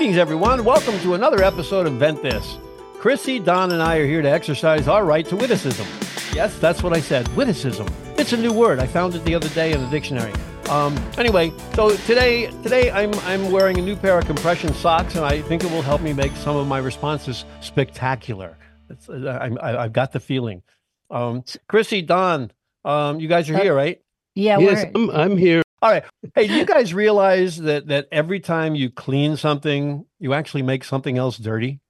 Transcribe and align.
Greetings, 0.00 0.16
everyone. 0.16 0.64
Welcome 0.64 0.98
to 1.00 1.12
another 1.12 1.42
episode 1.42 1.86
of 1.86 1.92
Vent 1.96 2.22
This. 2.22 2.56
Chrissy, 2.94 3.38
Don, 3.38 3.70
and 3.70 3.82
I 3.82 3.98
are 3.98 4.06
here 4.06 4.22
to 4.22 4.30
exercise 4.30 4.88
our 4.88 5.04
right 5.04 5.26
to 5.26 5.36
witticism. 5.36 5.86
Yes, 6.34 6.58
that's 6.58 6.82
what 6.82 6.94
I 6.94 7.00
said. 7.00 7.28
Witticism. 7.36 7.86
It's 8.16 8.32
a 8.32 8.38
new 8.38 8.50
word. 8.50 8.78
I 8.78 8.86
found 8.86 9.14
it 9.14 9.22
the 9.26 9.34
other 9.34 9.50
day 9.50 9.74
in 9.74 9.82
the 9.82 9.90
dictionary. 9.90 10.32
Um, 10.70 10.96
anyway, 11.18 11.52
so 11.74 11.94
today, 12.06 12.46
today 12.62 12.90
I'm 12.90 13.12
I'm 13.26 13.50
wearing 13.50 13.78
a 13.78 13.82
new 13.82 13.94
pair 13.94 14.18
of 14.18 14.24
compression 14.24 14.72
socks, 14.72 15.16
and 15.16 15.24
I 15.26 15.42
think 15.42 15.64
it 15.64 15.70
will 15.70 15.82
help 15.82 16.00
me 16.00 16.14
make 16.14 16.34
some 16.36 16.56
of 16.56 16.66
my 16.66 16.78
responses 16.78 17.44
spectacular. 17.60 18.56
It's, 18.88 19.06
uh, 19.06 19.38
I, 19.38 19.68
I, 19.72 19.84
I've 19.84 19.92
got 19.92 20.12
the 20.12 20.20
feeling. 20.20 20.62
Um, 21.10 21.44
Chrissy, 21.68 22.00
Don, 22.00 22.52
um, 22.86 23.20
you 23.20 23.28
guys 23.28 23.50
are 23.50 23.58
here, 23.58 23.74
right? 23.74 24.00
Yeah, 24.34 24.60
yes, 24.60 24.86
we're 24.94 25.10
I'm, 25.10 25.10
I'm 25.10 25.36
here. 25.36 25.60
All 25.82 25.90
right. 25.90 26.04
Hey, 26.34 26.44
you 26.44 26.64
guys 26.66 26.92
realize 26.92 27.56
that 27.58 27.86
that 27.88 28.08
every 28.12 28.40
time 28.40 28.74
you 28.74 28.90
clean 28.90 29.36
something, 29.36 30.04
you 30.18 30.34
actually 30.34 30.62
make 30.62 30.84
something 30.84 31.16
else 31.16 31.38
dirty? 31.38 31.80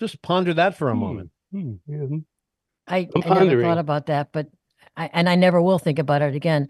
Just 0.00 0.22
ponder 0.22 0.54
that 0.54 0.76
for 0.76 0.88
a 0.90 0.94
Hmm. 0.94 1.00
moment. 1.00 1.30
Hmm. 1.52 1.74
I, 2.86 2.98
I'm 2.98 3.20
never 3.20 3.34
pondering. 3.34 3.62
thought 3.66 3.78
about 3.78 4.06
that, 4.06 4.28
but 4.32 4.48
I 4.96 5.08
and 5.12 5.28
I 5.28 5.34
never 5.36 5.60
will 5.62 5.78
think 5.78 5.98
about 5.98 6.22
it 6.22 6.34
again. 6.34 6.68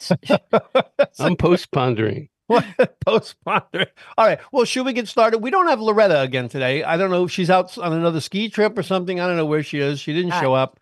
S- 0.00 0.12
I'm 1.18 1.36
post 1.36 1.70
pondering. 1.70 2.28
Post 3.04 3.34
ponder. 3.44 3.86
All 4.16 4.24
right. 4.24 4.38
Well, 4.52 4.64
should 4.64 4.86
we 4.86 4.92
get 4.92 5.08
started? 5.08 5.38
We 5.38 5.50
don't 5.50 5.66
have 5.66 5.80
Loretta 5.80 6.20
again 6.20 6.48
today. 6.48 6.84
I 6.84 6.96
don't 6.96 7.10
know 7.10 7.24
if 7.24 7.32
she's 7.32 7.50
out 7.50 7.76
on 7.76 7.92
another 7.92 8.20
ski 8.20 8.48
trip 8.48 8.78
or 8.78 8.84
something. 8.84 9.18
I 9.18 9.26
don't 9.26 9.36
know 9.36 9.46
where 9.46 9.64
she 9.64 9.80
is. 9.80 9.98
She 9.98 10.12
didn't 10.12 10.30
Ah. 10.32 10.40
show 10.40 10.54
up. 10.54 10.78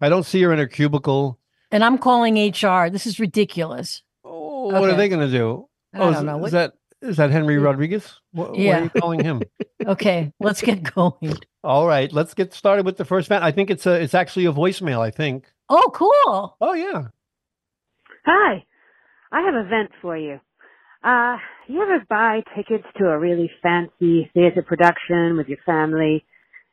I 0.00 0.08
don't 0.08 0.22
see 0.24 0.40
her 0.42 0.52
in 0.52 0.58
her 0.58 0.66
cubicle. 0.66 1.38
And 1.74 1.82
I'm 1.82 1.98
calling 1.98 2.36
HR. 2.36 2.88
This 2.88 3.04
is 3.04 3.18
ridiculous. 3.18 4.02
Oh, 4.24 4.68
what 4.68 4.88
are 4.88 4.94
they 4.94 5.08
going 5.08 5.28
to 5.28 5.38
do? 5.38 5.68
I 5.92 5.98
oh, 5.98 6.10
is, 6.10 6.16
don't 6.16 6.26
know. 6.26 6.36
is 6.36 6.42
What- 6.42 6.52
that 6.52 6.72
is 7.02 7.16
that 7.18 7.30
Henry 7.32 7.58
Rodriguez? 7.58 8.20
What, 8.30 8.50
what 8.50 8.58
Yeah. 8.58 8.78
are 8.78 8.82
you 8.84 8.90
calling 8.90 9.22
him? 9.22 9.42
Okay, 9.86 10.32
let's 10.40 10.62
get 10.62 10.82
going. 10.94 11.36
All 11.64 11.86
right, 11.86 12.10
let's 12.10 12.32
get 12.32 12.54
started 12.54 12.86
with 12.86 12.96
the 12.96 13.04
first 13.04 13.28
fan. 13.28 13.42
I 13.42 13.50
think 13.52 13.68
it's 13.68 13.84
a 13.84 14.00
it's 14.00 14.14
actually 14.14 14.46
a 14.46 14.52
voicemail. 14.52 15.00
I 15.00 15.10
think. 15.10 15.44
Oh, 15.68 15.90
cool. 15.92 16.56
Oh 16.58 16.72
yeah. 16.72 17.08
Hi, 18.24 18.64
I 19.30 19.40
have 19.42 19.54
a 19.54 19.68
vent 19.68 19.90
for 20.00 20.16
you. 20.16 20.40
Uh, 21.02 21.36
you 21.68 21.82
ever 21.82 22.02
buy 22.08 22.42
tickets 22.56 22.86
to 22.96 23.08
a 23.08 23.18
really 23.18 23.50
fancy 23.62 24.30
theater 24.32 24.62
production 24.62 25.36
with 25.36 25.48
your 25.48 25.58
family 25.66 26.24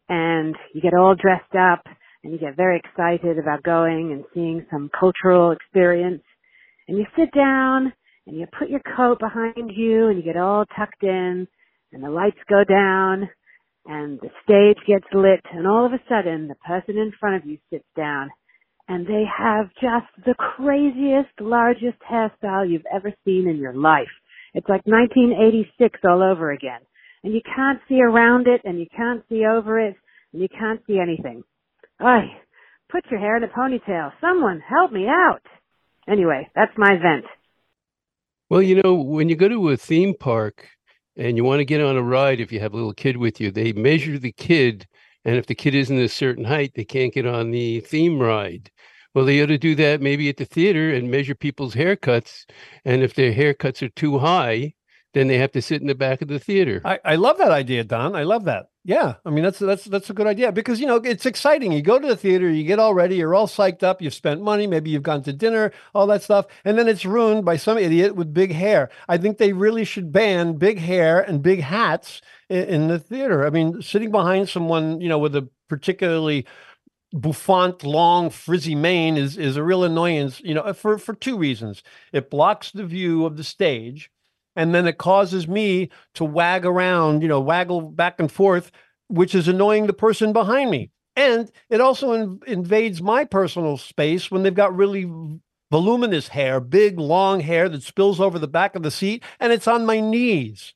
and 0.07 0.55
you 0.73 0.79
get 0.79 0.93
all 0.93 1.15
dressed 1.15 1.53
up 1.53 1.83
and 2.23 2.33
you 2.33 2.39
get 2.39 2.55
very 2.55 2.79
excited 2.79 3.37
about 3.37 3.63
going 3.63 4.11
and 4.11 4.23
seeing 4.33 4.65
some 4.71 4.89
cultural 4.97 5.51
experience 5.51 6.23
and 6.87 6.97
you 6.97 7.05
sit 7.17 7.31
down 7.33 7.93
and 8.27 8.37
you 8.37 8.45
put 8.57 8.69
your 8.69 8.81
coat 8.95 9.19
behind 9.19 9.71
you 9.75 10.07
and 10.07 10.17
you 10.17 10.23
get 10.23 10.37
all 10.37 10.65
tucked 10.77 11.03
in 11.03 11.47
and 11.91 12.03
the 12.03 12.09
lights 12.09 12.37
go 12.49 12.63
down 12.63 13.29
and 13.85 14.19
the 14.19 14.29
stage 14.43 14.77
gets 14.87 15.05
lit 15.13 15.41
and 15.53 15.67
all 15.67 15.85
of 15.85 15.93
a 15.93 16.01
sudden 16.07 16.47
the 16.47 16.55
person 16.55 16.97
in 16.97 17.11
front 17.19 17.35
of 17.35 17.49
you 17.49 17.57
sits 17.69 17.87
down 17.95 18.29
and 18.87 19.07
they 19.07 19.23
have 19.25 19.67
just 19.75 20.07
the 20.25 20.35
craziest, 20.35 21.29
largest 21.39 21.97
hairstyle 22.11 22.69
you've 22.69 22.85
ever 22.93 23.13
seen 23.23 23.47
in 23.47 23.57
your 23.57 23.73
life. 23.73 24.11
It's 24.53 24.67
like 24.67 24.85
1986 24.85 25.99
all 26.03 26.21
over 26.21 26.51
again. 26.51 26.81
And 27.23 27.33
you 27.33 27.41
can't 27.55 27.79
see 27.87 28.01
around 28.01 28.47
it, 28.47 28.61
and 28.65 28.79
you 28.79 28.87
can't 28.95 29.23
see 29.29 29.45
over 29.45 29.79
it, 29.79 29.95
and 30.33 30.41
you 30.41 30.49
can't 30.49 30.81
see 30.87 30.97
anything. 30.99 31.43
Ay, 32.01 32.37
put 32.89 33.05
your 33.11 33.19
hair 33.19 33.37
in 33.37 33.43
a 33.43 33.47
ponytail. 33.47 34.11
Someone 34.19 34.61
help 34.67 34.91
me 34.91 35.07
out. 35.07 35.41
Anyway, 36.07 36.49
that's 36.55 36.75
my 36.77 36.97
vent. 37.01 37.25
Well, 38.49 38.61
you 38.61 38.81
know, 38.81 38.95
when 38.95 39.29
you 39.29 39.35
go 39.35 39.47
to 39.47 39.69
a 39.69 39.77
theme 39.77 40.15
park 40.19 40.67
and 41.15 41.37
you 41.37 41.43
want 41.43 41.59
to 41.59 41.65
get 41.65 41.81
on 41.81 41.95
a 41.95 42.01
ride, 42.01 42.39
if 42.39 42.51
you 42.51 42.59
have 42.59 42.73
a 42.73 42.75
little 42.75 42.93
kid 42.93 43.17
with 43.17 43.39
you, 43.39 43.51
they 43.51 43.71
measure 43.73 44.17
the 44.17 44.31
kid. 44.31 44.87
And 45.23 45.35
if 45.35 45.45
the 45.45 45.55
kid 45.55 45.75
isn't 45.75 45.97
a 45.97 46.09
certain 46.09 46.43
height, 46.43 46.73
they 46.75 46.83
can't 46.83 47.13
get 47.13 47.27
on 47.27 47.51
the 47.51 47.81
theme 47.81 48.19
ride. 48.19 48.71
Well, 49.13 49.25
they 49.25 49.41
ought 49.41 49.47
to 49.47 49.57
do 49.57 49.75
that 49.75 50.01
maybe 50.01 50.29
at 50.29 50.37
the 50.37 50.45
theater 50.45 50.91
and 50.93 51.11
measure 51.11 51.35
people's 51.35 51.75
haircuts. 51.75 52.45
And 52.83 53.03
if 53.03 53.13
their 53.13 53.31
haircuts 53.31 53.83
are 53.83 53.89
too 53.89 54.17
high, 54.17 54.73
then 55.13 55.27
they 55.27 55.37
have 55.37 55.51
to 55.51 55.61
sit 55.61 55.81
in 55.81 55.87
the 55.87 55.95
back 55.95 56.21
of 56.21 56.27
the 56.27 56.39
theater. 56.39 56.81
I, 56.85 56.99
I 57.03 57.15
love 57.15 57.37
that 57.37 57.51
idea, 57.51 57.83
Don. 57.83 58.15
I 58.15 58.23
love 58.23 58.45
that. 58.45 58.67
Yeah, 58.83 59.15
I 59.25 59.29
mean 59.29 59.43
that's 59.43 59.59
that's 59.59 59.85
that's 59.85 60.09
a 60.09 60.13
good 60.13 60.25
idea 60.25 60.51
because 60.51 60.79
you 60.79 60.87
know 60.87 60.95
it's 60.95 61.27
exciting. 61.27 61.71
You 61.71 61.83
go 61.83 61.99
to 61.99 62.07
the 62.07 62.15
theater, 62.15 62.49
you 62.49 62.63
get 62.63 62.79
all 62.79 62.95
ready, 62.95 63.17
you're 63.17 63.35
all 63.35 63.45
psyched 63.45 63.83
up, 63.83 64.01
you've 64.01 64.13
spent 64.13 64.41
money, 64.41 64.65
maybe 64.65 64.89
you've 64.89 65.03
gone 65.03 65.21
to 65.23 65.33
dinner, 65.33 65.71
all 65.93 66.07
that 66.07 66.23
stuff, 66.23 66.47
and 66.65 66.79
then 66.79 66.87
it's 66.87 67.05
ruined 67.05 67.45
by 67.45 67.57
some 67.57 67.77
idiot 67.77 68.15
with 68.15 68.33
big 68.33 68.51
hair. 68.51 68.89
I 69.07 69.19
think 69.19 69.37
they 69.37 69.53
really 69.53 69.85
should 69.85 70.11
ban 70.11 70.53
big 70.53 70.79
hair 70.79 71.21
and 71.21 71.43
big 71.43 71.59
hats 71.59 72.21
in, 72.49 72.63
in 72.63 72.87
the 72.87 72.97
theater. 72.97 73.45
I 73.45 73.51
mean, 73.51 73.83
sitting 73.83 74.09
behind 74.09 74.49
someone 74.49 74.99
you 74.99 75.09
know 75.09 75.19
with 75.19 75.35
a 75.35 75.47
particularly 75.67 76.47
bouffant, 77.13 77.83
long, 77.83 78.31
frizzy 78.31 78.73
mane 78.73 79.15
is 79.15 79.37
is 79.37 79.57
a 79.57 79.63
real 79.63 79.83
annoyance. 79.83 80.41
You 80.43 80.55
know, 80.55 80.73
for 80.73 80.97
for 80.97 81.13
two 81.13 81.37
reasons. 81.37 81.83
It 82.11 82.31
blocks 82.31 82.71
the 82.71 82.85
view 82.85 83.27
of 83.27 83.37
the 83.37 83.43
stage 83.43 84.09
and 84.55 84.73
then 84.73 84.87
it 84.87 84.97
causes 84.97 85.47
me 85.47 85.89
to 86.15 86.25
wag 86.25 86.65
around, 86.65 87.21
you 87.21 87.27
know, 87.27 87.39
waggle 87.39 87.81
back 87.81 88.19
and 88.19 88.31
forth, 88.31 88.71
which 89.07 89.35
is 89.35 89.47
annoying 89.47 89.87
the 89.87 89.93
person 89.93 90.33
behind 90.33 90.71
me. 90.71 90.91
And 91.15 91.51
it 91.69 91.81
also 91.81 92.13
in- 92.13 92.39
invades 92.47 93.01
my 93.01 93.25
personal 93.25 93.77
space 93.77 94.31
when 94.31 94.43
they've 94.43 94.53
got 94.53 94.75
really 94.75 95.09
voluminous 95.69 96.27
hair, 96.27 96.59
big, 96.59 96.99
long 96.99 97.39
hair 97.39 97.69
that 97.69 97.83
spills 97.83 98.19
over 98.19 98.37
the 98.37 98.47
back 98.47 98.75
of 98.75 98.83
the 98.83 98.91
seat, 98.91 99.23
and 99.39 99.53
it's 99.53 99.67
on 99.67 99.85
my 99.85 99.99
knees. 99.99 100.73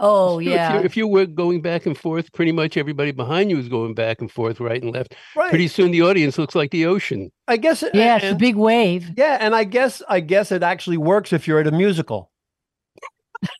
Oh, 0.00 0.36
So 0.36 0.40
If 0.40 0.46
yeah. 0.46 0.78
you, 0.78 0.84
if 0.84 0.96
you 0.96 1.06
were 1.08 1.26
going 1.26 1.60
back 1.60 1.86
and 1.86 1.96
forth, 1.96 2.32
pretty 2.32 2.52
much 2.52 2.76
everybody 2.76 3.10
behind 3.12 3.50
you 3.50 3.58
is 3.58 3.68
going 3.68 3.94
back 3.94 4.20
and 4.20 4.30
forth, 4.30 4.60
right 4.60 4.82
and 4.82 4.92
left. 4.92 5.14
Right. 5.36 5.50
Pretty 5.50 5.68
soon 5.68 5.90
the 5.90 6.02
audience 6.02 6.38
looks 6.38 6.54
like 6.54 6.70
the 6.70 6.86
ocean. 6.86 7.30
I 7.48 7.56
guess. 7.56 7.82
It, 7.82 7.94
Yeah, 7.94 8.16
it's 8.16 8.26
a 8.26 8.34
big 8.34 8.56
wave. 8.56 9.10
Yeah, 9.16 9.38
and 9.40 9.54
I 9.54 9.64
guess 9.64 10.02
I 10.08 10.20
guess 10.20 10.52
it 10.52 10.62
actually 10.62 10.98
works 10.98 11.32
if 11.32 11.46
you're 11.48 11.60
at 11.60 11.66
a 11.66 11.72
musical. 11.72 12.30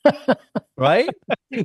right? 0.76 1.08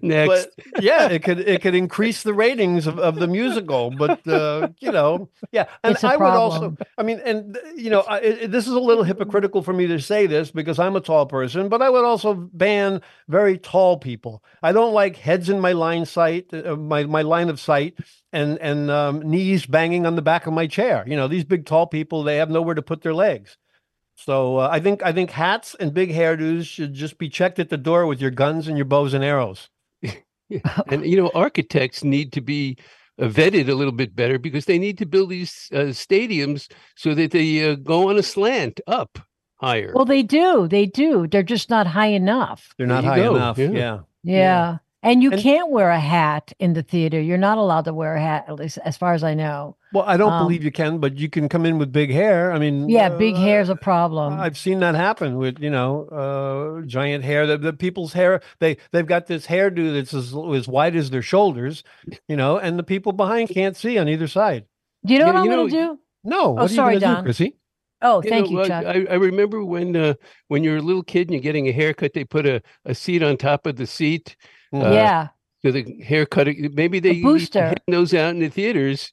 Next. 0.02 0.48
But 0.74 0.84
yeah, 0.84 1.08
it 1.10 1.24
could 1.24 1.40
it 1.40 1.62
could 1.62 1.76
increase 1.76 2.24
the 2.24 2.34
ratings 2.34 2.88
of, 2.88 3.00
of 3.00 3.16
the 3.16 3.28
musical, 3.28 3.92
but 3.92 4.26
uh, 4.28 4.70
you 4.80 4.92
know, 4.92 5.30
yeah. 5.52 5.66
And 5.84 5.98
I 6.04 6.16
would 6.18 6.34
also. 6.34 6.76
I 6.98 7.04
mean, 7.04 7.20
and 7.26 7.58
you 7.76 7.90
know, 7.90 8.02
I, 8.02 8.20
it, 8.20 8.52
this 8.52 8.68
is 8.68 8.74
a 8.74 8.80
little 8.80 9.04
hypocritical 9.04 9.62
for 9.62 9.74
me 9.74 9.88
to 9.88 10.00
say 10.00 10.28
this 10.28 10.52
because 10.52 10.80
I'm 10.80 10.96
a 10.96 11.02
tall 11.02 11.26
person, 11.26 11.70
but 11.70 11.82
I 11.82 11.90
would 11.90 12.06
also 12.06 12.34
ban 12.34 13.02
very 13.28 13.58
tall 13.58 13.98
people. 13.98 14.44
I 14.62 14.72
don't 14.72 14.94
like 14.94 15.16
heads 15.16 15.50
in 15.50 15.60
my 15.60 15.74
line 15.74 16.06
sight, 16.06 16.54
uh, 16.54 16.76
my 16.76 17.04
my 17.06 17.22
line 17.22 17.50
of 17.50 17.60
sight, 17.60 17.98
and 18.32 18.58
and 18.60 18.90
um, 18.90 19.22
knees 19.30 19.66
banging 19.66 20.06
on 20.06 20.16
the 20.16 20.22
back 20.22 20.48
of 20.48 20.54
my 20.54 20.68
chair. 20.68 21.04
You 21.08 21.16
know, 21.16 21.28
these 21.28 21.46
big 21.46 21.66
tall 21.66 21.88
people, 21.88 22.24
they 22.24 22.38
have 22.38 22.50
nowhere 22.50 22.76
to 22.76 22.82
put 22.82 23.02
their 23.02 23.14
legs. 23.14 23.58
So 24.16 24.58
uh, 24.58 24.70
I 24.72 24.80
think 24.80 25.04
I 25.04 25.12
think 25.12 25.32
hats 25.32 25.76
and 25.80 25.94
big 25.94 26.12
hairdos 26.12 26.66
should 26.66 26.94
just 26.94 27.18
be 27.18 27.30
checked 27.30 27.60
at 27.60 27.70
the 27.70 27.78
door 27.78 28.06
with 28.08 28.22
your 28.22 28.32
guns 28.32 28.68
and 28.68 28.78
your 28.78 28.86
bows 28.86 29.14
and 29.14 29.24
arrows. 29.24 29.70
and 30.88 31.06
you 31.06 31.18
know 31.18 31.32
architects 31.34 32.04
need 32.04 32.32
to 32.34 32.42
be 32.42 32.78
uh, 33.20 33.26
vetted 33.26 33.70
a 33.70 33.74
little 33.74 33.94
bit 33.94 34.16
better 34.16 34.38
because 34.38 34.66
they 34.66 34.78
need 34.78 34.98
to 34.98 35.06
build 35.06 35.30
these 35.30 35.70
uh, 35.74 35.92
stadiums 35.92 36.72
so 36.96 37.14
that 37.14 37.32
they 37.32 37.70
uh, 37.70 37.76
go 37.76 38.10
on 38.10 38.18
a 38.18 38.24
slant 38.24 38.80
up 38.88 39.20
higher 39.56 39.94
Well, 39.96 40.06
they 40.06 40.24
do. 40.24 40.68
They 40.68 40.86
do. 40.86 41.28
They're 41.28 41.44
just 41.44 41.70
not 41.70 41.88
high 41.88 42.08
enough. 42.08 42.74
They're 42.78 42.88
not 42.88 43.04
high 43.04 43.18
go, 43.18 43.36
enough. 43.36 43.58
yeah. 43.58 43.70
Yeah. 43.72 44.00
Yeah. 44.24 44.78
And 45.04 45.22
you 45.22 45.32
And- 45.32 45.42
can't 45.42 45.70
wear 45.70 45.90
a 45.90 46.00
hat 46.00 46.54
in 46.60 46.74
the 46.74 46.82
theater. 46.82 47.20
You're 47.20 47.38
not 47.38 47.58
allowed 47.58 47.86
to 47.86 47.94
wear 47.94 48.16
a 48.16 48.22
hat, 48.22 48.46
at 48.48 48.56
least 48.56 48.80
as 48.86 48.96
far 48.96 49.14
as 49.14 49.24
I 49.24 49.34
know. 49.34 49.76
Well, 49.92 50.06
I 50.08 50.16
don't 50.18 50.32
Um, 50.32 50.44
believe 50.46 50.64
you 50.64 50.72
can, 50.72 50.98
but 51.00 51.18
you 51.18 51.30
can 51.30 51.50
come 51.50 51.66
in 51.66 51.78
with 51.78 51.92
big 51.92 52.10
hair. 52.12 52.52
I 52.54 52.58
mean, 52.58 52.88
Yeah, 52.90 53.10
big 53.10 53.36
uh, 53.36 53.40
hair's 53.42 53.68
a 53.70 53.76
problem. 53.76 54.40
I've 54.40 54.58
seen 54.58 54.80
that 54.80 54.96
happen 54.96 55.38
with 55.38 55.60
you 55.60 55.70
know 55.70 56.06
uh, 56.08 56.86
giant 56.88 57.24
hair. 57.24 57.46
The, 57.46 57.58
the 57.58 57.74
people's 57.74 58.14
hair 58.14 58.42
they 58.60 58.78
they've 58.92 59.06
got 59.06 59.28
this 59.28 59.46
hairdo 59.48 59.94
that's 59.94 60.14
as, 60.14 60.34
as 60.56 60.68
wide 60.68 60.96
as 60.96 61.10
their 61.10 61.22
shoulders, 61.22 61.84
you 62.28 62.36
know, 62.38 62.58
and 62.58 62.80
the 62.80 62.84
people 62.84 63.12
behind 63.12 63.50
can't 63.50 63.76
see 63.76 63.98
on 63.98 64.08
either 64.08 64.28
side. 64.28 64.66
do 65.06 65.14
you 65.14 65.20
know 65.20 65.28
you- 65.28 65.34
what 65.34 65.40
I'm 65.42 65.48
going 65.48 65.70
to 65.70 65.76
do? 65.76 66.00
No, 66.24 66.52
what 66.52 66.62
are 66.62 66.64
you 66.70 66.76
sorry, 66.76 66.94
gonna 67.00 67.12
do, 67.12 67.16
Don. 67.16 67.24
Chrissy? 67.26 67.56
Oh, 68.02 68.22
You 68.24 68.30
thank 68.30 68.46
know, 68.46 68.52
you, 68.52 68.60
uh, 68.62 68.68
Chuck. 68.68 68.86
I, 68.86 69.06
I 69.12 69.16
remember 69.16 69.64
when 69.64 69.96
uh, 69.96 70.14
when 70.48 70.64
you're 70.64 70.78
a 70.78 70.82
little 70.82 71.04
kid 71.04 71.28
and 71.28 71.32
you're 71.34 71.42
getting 71.42 71.68
a 71.68 71.72
haircut 71.72 72.14
they 72.14 72.24
put 72.24 72.46
a, 72.46 72.62
a 72.86 72.96
seat 72.96 73.22
on 73.22 73.36
top 73.38 73.68
of 73.68 73.76
the 73.76 73.86
seat. 73.86 74.36
Uh, 74.74 74.92
yeah. 74.92 75.30
so 75.64 75.72
the 75.72 76.02
haircut 76.04 76.48
maybe 76.74 77.00
they 77.00 77.12
used 77.12 77.54
to 77.54 77.60
booster. 77.60 77.66
hand 77.68 77.82
those 77.88 78.14
out 78.14 78.32
in 78.32 78.40
the 78.40 78.50
theaters 78.50 79.12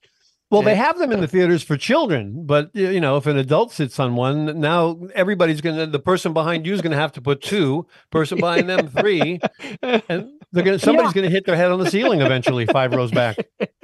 Well, 0.51 0.63
they 0.63 0.75
have 0.75 0.99
them 0.99 1.13
in 1.13 1.21
the 1.21 1.29
theaters 1.29 1.63
for 1.63 1.77
children, 1.77 2.45
but 2.45 2.71
you 2.75 3.01
know, 3.01 3.17
if 3.17 3.27
an 3.27 3.37
adult 3.37 3.71
sits 3.73 4.01
on 4.01 4.17
one, 4.17 4.59
now 4.61 4.99
everybody's 5.15 5.61
gonna. 5.61 5.87
The 5.87 6.01
person 6.01 6.33
behind 6.33 6.67
you 6.67 6.75
is 6.75 6.81
gonna 6.83 6.97
have 6.97 7.13
to 7.13 7.21
put 7.23 7.41
two. 7.41 7.87
Person 8.11 8.39
behind 8.41 8.69
them 8.69 8.89
three, 8.89 9.39
and 9.83 10.03
they're 10.51 10.65
gonna. 10.65 10.81
Somebody's 10.81 11.13
gonna 11.13 11.31
hit 11.31 11.47
their 11.47 11.55
head 11.55 11.71
on 11.71 11.79
the 11.79 11.89
ceiling 11.89 12.21
eventually, 12.21 12.67
five 12.67 12.91
rows 12.93 13.13
back, 13.13 13.37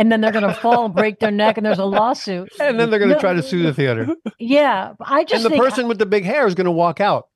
and 0.00 0.10
then 0.10 0.20
they're 0.20 0.32
going 0.32 0.48
to 0.48 0.54
fall 0.54 0.86
and 0.86 0.94
break 0.94 1.20
their 1.20 1.30
neck, 1.30 1.56
and 1.58 1.64
there's 1.64 1.78
a 1.78 1.84
lawsuit. 1.84 2.48
and 2.60 2.78
then 2.80 2.90
they're 2.90 2.98
gonna 2.98 3.14
No, 3.14 3.20
try 3.20 3.32
to 3.32 3.42
sue 3.42 3.62
the 3.62 3.72
theater. 3.74 4.08
Yeah, 4.40 4.94
I 5.00 5.22
just 5.22 5.34
And 5.36 5.44
the 5.44 5.50
think 5.50 5.62
person 5.62 5.86
with 5.86 5.98
the 5.98 6.06
big 6.06 6.24
hair 6.24 6.46
is 6.48 6.56
gonna 6.56 6.72
walk 6.72 7.00
out. 7.00 7.28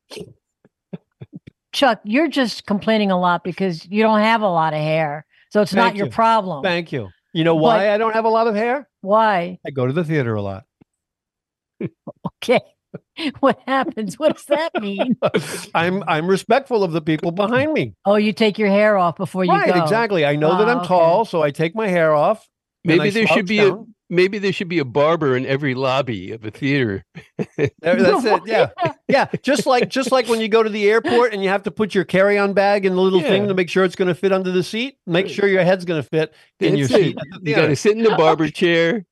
Chuck, 1.74 2.00
you're 2.04 2.28
just 2.28 2.66
complaining 2.66 3.10
a 3.10 3.18
lot 3.20 3.44
because 3.44 3.84
you 3.90 4.02
don't 4.02 4.20
have 4.20 4.40
a 4.40 4.48
lot 4.48 4.72
of 4.72 4.78
hair. 4.80 5.26
So 5.50 5.60
it's 5.60 5.74
not 5.74 5.88
Thank 5.88 5.98
your 5.98 6.08
problem. 6.08 6.62
Thank 6.62 6.92
you. 6.92 7.08
You 7.32 7.44
know 7.44 7.56
why 7.56 7.78
But- 7.78 7.88
I 7.90 7.98
don't 7.98 8.14
have 8.14 8.24
a 8.24 8.28
lot 8.30 8.46
of 8.46 8.54
hair? 8.54 8.88
Why? 9.02 9.58
I 9.66 9.70
go 9.70 9.86
to 9.86 9.92
the 9.92 10.04
theater 10.04 10.34
a 10.34 10.42
lot. 10.42 10.64
Okay. 12.42 12.60
what 13.40 13.58
happens? 13.66 14.18
What 14.18 14.36
does 14.36 14.44
that 14.46 14.70
mean? 14.80 15.16
I'm 15.74 16.04
I'm 16.06 16.26
respectful 16.26 16.84
of 16.84 16.92
the 16.92 17.00
people 17.00 17.32
behind 17.32 17.72
me. 17.72 17.94
Oh, 18.04 18.16
you 18.16 18.32
take 18.32 18.58
your 18.58 18.68
hair 18.68 18.96
off 18.98 19.16
before 19.16 19.44
you 19.44 19.50
right, 19.50 19.72
go. 19.72 19.82
exactly. 19.82 20.24
I 20.26 20.36
know 20.36 20.58
that 20.58 20.68
Ah, 20.68 20.72
I'm 20.72 20.78
okay. 20.78 20.88
tall, 20.88 21.24
so 21.24 21.42
I 21.42 21.50
take 21.50 21.74
my 21.74 21.88
hair 21.88 22.14
off. 22.14 22.46
Maybe 22.84 23.10
there 23.10 23.26
should 23.26 23.46
be 23.46 23.60
a 23.60 23.70
down. 23.70 23.93
Maybe 24.10 24.38
there 24.38 24.52
should 24.52 24.68
be 24.68 24.78
a 24.78 24.84
barber 24.84 25.36
in 25.36 25.46
every 25.46 25.74
lobby 25.74 26.32
of 26.32 26.44
a 26.44 26.50
theater. 26.50 27.04
That's 27.56 28.24
it. 28.24 28.42
Yeah. 28.46 28.68
Yeah, 29.08 29.26
just 29.42 29.66
like 29.66 29.88
just 29.90 30.12
like 30.12 30.28
when 30.28 30.40
you 30.40 30.48
go 30.48 30.62
to 30.62 30.70
the 30.70 30.88
airport 30.90 31.34
and 31.34 31.42
you 31.42 31.50
have 31.50 31.62
to 31.64 31.70
put 31.70 31.94
your 31.94 32.04
carry-on 32.04 32.54
bag 32.54 32.86
in 32.86 32.94
the 32.94 33.00
little 33.02 33.20
thing 33.20 33.48
to 33.48 33.54
make 33.54 33.68
sure 33.68 33.84
it's 33.84 33.96
going 33.96 34.08
to 34.08 34.14
fit 34.14 34.32
under 34.32 34.50
the 34.50 34.62
seat. 34.62 34.96
Make 35.06 35.28
sure 35.28 35.46
your 35.46 35.62
head's 35.62 35.84
going 35.84 36.02
to 36.02 36.08
fit 36.08 36.34
in 36.60 36.76
your 36.76 36.88
That's 36.88 37.02
seat. 37.02 37.16
it. 37.18 37.34
at 37.34 37.44
the 37.44 37.50
You 37.50 37.56
got 37.56 37.66
to 37.66 37.76
sit 37.76 37.96
in 37.96 38.02
the 38.02 38.10
barber 38.16 38.48
chair. 38.48 39.04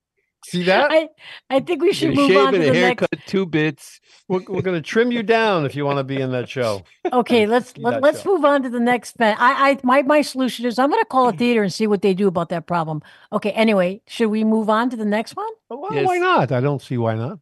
See 0.45 0.65
that? 0.65 0.91
I, 0.91 1.09
I 1.51 1.61
think 1.61 1.83
we 1.83 1.93
should 1.93 2.15
move 2.17 2.29
shave 2.29 2.37
on 2.39 2.53
to 2.53 2.59
and 2.59 2.65
the 2.65 2.71
a 2.71 2.73
next. 2.73 3.07
two 3.27 3.47
bits. 3.47 4.01
We're, 4.29 4.41
we're 4.49 4.63
going 4.63 4.75
to 4.77 4.81
trim 4.83 5.13
you 5.13 5.23
down 5.23 5.65
if 5.65 5.77
you 5.77 5.85
want 5.85 5.99
to 5.99 6.05
be 6.05 6.21
in 6.21 6.33
that 6.33 6.49
show. 6.49 6.83
Okay, 7.13 7.47
let's 7.47 7.77
let, 7.77 8.01
let's 8.01 8.23
show. 8.23 8.31
move 8.35 8.45
on 8.45 8.63
to 8.63 8.71
the 8.71 8.81
next 8.81 9.13
fan. 9.19 9.37
I, 9.39 9.71
I 9.73 9.79
my 9.83 10.03
my 10.03 10.23
solution 10.23 10.65
is 10.67 10.79
I'm 10.79 10.89
going 10.91 11.03
to 11.03 11.07
call 11.09 11.29
a 11.29 11.33
theater 11.33 11.63
and 11.63 11.73
see 11.73 11.87
what 11.87 12.01
they 12.03 12.15
do 12.15 12.27
about 12.27 12.49
that 12.49 12.67
problem. 12.67 13.03
Okay. 13.33 13.51
Anyway, 13.53 14.01
should 14.07 14.29
we 14.31 14.45
move 14.45 14.71
on 14.71 14.89
to 14.91 14.97
the 14.97 15.05
next 15.05 15.37
one? 15.37 15.51
Well, 15.69 15.93
Yes. 15.93 16.07
why 16.07 16.19
not? 16.19 16.53
I 16.53 16.61
don't 16.61 16.81
see 16.81 16.97
why 16.97 17.15
not. 17.17 17.39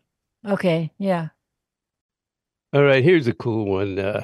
Okay. 0.46 0.90
Yeah. 0.98 1.28
All 2.72 2.82
right, 2.82 3.02
here's 3.02 3.26
a 3.26 3.32
cool 3.32 3.66
one. 3.66 3.98
Uh, 3.98 4.22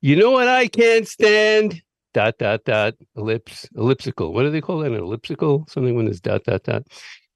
you 0.00 0.16
know 0.16 0.30
what 0.30 0.48
I 0.48 0.68
can't 0.68 1.06
stand? 1.08 1.82
Dot 2.14 2.38
dot 2.38 2.64
dot 2.64 2.94
ellipse 3.16 3.68
ellipsical. 3.76 4.32
What 4.32 4.42
do 4.44 4.50
they 4.50 4.60
call 4.60 4.78
that? 4.80 4.92
An 4.92 4.98
ellipsical? 4.98 5.66
Something 5.68 5.96
when 5.96 6.06
it's 6.06 6.20
dot 6.20 6.44
dot 6.44 6.62
dot. 6.62 6.84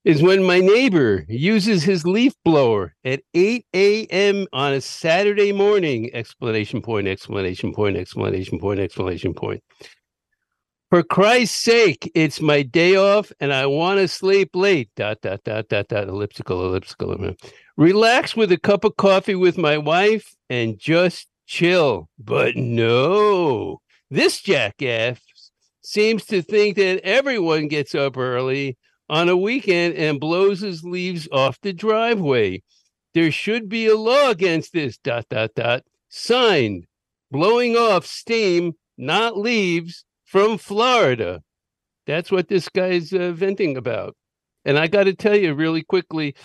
Is 0.05 0.23
when 0.23 0.43
my 0.43 0.61
neighbor 0.61 1.25
uses 1.27 1.83
his 1.83 2.05
leaf 2.05 2.33
blower 2.45 2.95
at 3.03 3.21
8 3.33 3.65
a.m. 3.73 4.47
on 4.53 4.71
a 4.71 4.79
Saturday 4.79 5.51
morning! 5.51 6.09
Explanation 6.13 6.81
point, 6.81 7.05
explanation 7.05 7.73
point, 7.73 7.97
explanation 7.97 8.59
point, 8.59 8.79
explanation 8.79 9.33
point. 9.33 9.61
For 10.89 11.03
Christ's 11.03 11.61
sake, 11.61 12.09
it's 12.15 12.39
my 12.39 12.63
day 12.63 12.95
off 12.95 13.33
and 13.41 13.53
I 13.53 13.65
want 13.65 13.99
to 13.99 14.07
sleep 14.07 14.51
late. 14.55 14.89
Dot 14.95 15.19
dot 15.21 15.43
dot 15.43 15.67
dot 15.67 15.89
dot 15.89 16.07
ellipsical 16.07 16.65
ellipsical. 16.65 17.35
Relax 17.75 18.37
with 18.37 18.53
a 18.53 18.57
cup 18.57 18.85
of 18.85 18.95
coffee 18.95 19.35
with 19.35 19.57
my 19.57 19.77
wife 19.77 20.33
and 20.49 20.79
just 20.79 21.27
chill. 21.45 22.09
But 22.17 22.55
no, 22.55 23.81
this 24.09 24.41
jackass 24.41 25.19
seems 25.81 26.23
to 26.27 26.41
think 26.41 26.77
that 26.77 27.01
everyone 27.03 27.67
gets 27.67 27.93
up 27.93 28.15
early 28.17 28.77
on 29.09 29.29
a 29.29 29.37
weekend 29.37 29.95
and 29.95 30.19
blows 30.19 30.59
his 30.59 30.83
leaves 30.83 31.27
off 31.31 31.59
the 31.61 31.73
driveway. 31.73 32.61
There 33.13 33.31
should 33.31 33.67
be 33.67 33.87
a 33.87 33.97
law 33.97 34.29
against 34.29 34.73
this. 34.73 34.97
Dot 34.97 35.25
dot 35.29 35.51
dot. 35.55 35.83
Signed, 36.09 36.85
blowing 37.31 37.75
off 37.75 38.05
steam, 38.05 38.73
not 38.97 39.37
leaves, 39.37 40.05
from 40.25 40.57
Florida. 40.57 41.41
That's 42.05 42.31
what 42.31 42.47
this 42.47 42.69
guy's 42.69 43.11
uh, 43.13 43.31
venting 43.31 43.77
about. 43.77 44.15
And 44.65 44.77
I 44.77 44.87
got 44.87 45.05
to 45.05 45.13
tell 45.13 45.35
you 45.35 45.53
really 45.53 45.83
quickly 45.83 46.35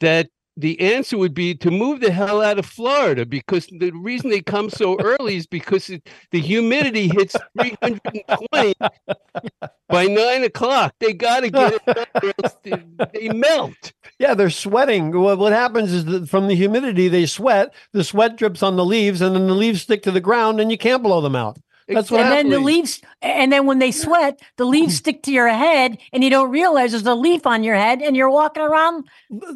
that 0.00 0.28
the 0.56 0.78
answer 0.80 1.16
would 1.16 1.34
be 1.34 1.54
to 1.54 1.70
move 1.70 2.00
the 2.00 2.10
hell 2.10 2.42
out 2.42 2.58
of 2.58 2.66
Florida 2.66 3.24
because 3.24 3.66
the 3.78 3.90
reason 3.92 4.30
they 4.30 4.42
come 4.42 4.68
so 4.68 4.98
early 5.00 5.36
is 5.36 5.46
because 5.46 5.88
it, 5.88 6.08
the 6.30 6.40
humidity 6.40 7.08
hits 7.08 7.34
320 7.58 8.74
by 9.88 10.06
nine 10.06 10.44
o'clock. 10.44 10.94
They 11.00 11.14
got 11.14 11.40
to 11.40 11.50
get 11.50 11.74
it 11.74 11.86
done 11.86 12.06
or 12.22 12.32
else 12.42 12.56
they, 12.62 12.72
they 13.14 13.28
melt. 13.30 13.92
Yeah, 14.18 14.34
they're 14.34 14.50
sweating. 14.50 15.18
What, 15.18 15.38
what 15.38 15.52
happens 15.52 15.92
is 15.92 16.04
that 16.06 16.28
from 16.28 16.48
the 16.48 16.54
humidity, 16.54 17.08
they 17.08 17.26
sweat. 17.26 17.74
The 17.92 18.04
sweat 18.04 18.36
drips 18.36 18.62
on 18.62 18.76
the 18.76 18.84
leaves, 18.84 19.22
and 19.22 19.34
then 19.34 19.46
the 19.46 19.54
leaves 19.54 19.82
stick 19.82 20.02
to 20.02 20.10
the 20.10 20.20
ground, 20.20 20.60
and 20.60 20.70
you 20.70 20.78
can't 20.78 21.02
blow 21.02 21.20
them 21.20 21.36
out. 21.36 21.58
That's 21.88 22.10
what 22.10 22.20
and 22.20 22.32
then 22.32 22.48
the 22.50 22.60
leaves, 22.60 23.00
and 23.22 23.52
then 23.52 23.66
when 23.66 23.78
they 23.78 23.90
sweat, 23.92 24.40
the 24.56 24.64
leaves 24.64 24.96
stick 24.96 25.22
to 25.24 25.32
your 25.32 25.48
head, 25.48 25.98
and 26.12 26.22
you 26.24 26.30
don't 26.30 26.50
realize 26.50 26.92
there's 26.92 27.06
a 27.06 27.14
leaf 27.14 27.46
on 27.46 27.64
your 27.64 27.74
head, 27.76 28.02
and 28.02 28.16
you're 28.16 28.30
walking 28.30 28.62
around 28.62 29.04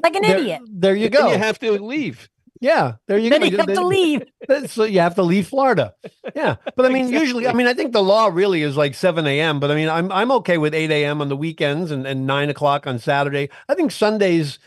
like 0.03 0.15
an 0.17 0.23
There, 0.23 0.39
idiot. 0.39 0.63
there 0.69 0.95
you 0.97 1.09
Then 1.09 1.23
go. 1.23 1.33
you 1.33 1.39
have 1.39 1.59
to 1.61 1.73
leave. 1.73 2.29
yeah, 2.61 2.95
there 3.07 3.19
you 3.19 3.31
Then 3.31 3.41
go. 3.43 3.47
you 3.47 3.57
have 3.59 3.67
to 3.67 3.87
leave. 3.87 4.23
So 4.69 4.85
you 4.85 5.01
have 5.01 5.15
to 5.17 5.23
leave 5.23 5.49
Florida. 5.49 5.95
Yeah, 6.35 6.57
but 6.77 6.87
I 6.87 6.89
mean, 6.91 7.09
usually, 7.09 7.47
I 7.49 7.53
mean, 7.53 7.67
I 7.67 7.75
think 7.75 7.93
the 7.93 8.03
law 8.03 8.27
really 8.33 8.63
is 8.63 8.77
like 8.77 8.95
seven 8.95 9.27
a.m. 9.27 9.59
But 9.61 9.71
I 9.71 9.75
mean, 9.75 9.89
I'm 9.89 10.11
I'm 10.13 10.31
okay 10.33 10.57
with 10.59 10.73
eight 10.75 10.91
a.m. 10.93 11.21
on 11.21 11.29
the 11.29 11.37
weekends 11.37 11.91
and, 11.91 12.07
and 12.07 12.27
nine 12.27 12.49
o'clock 12.49 12.87
on 12.87 12.99
Saturday. 13.01 13.49
I 13.69 13.75
think 13.75 13.91
Sundays, 13.91 14.59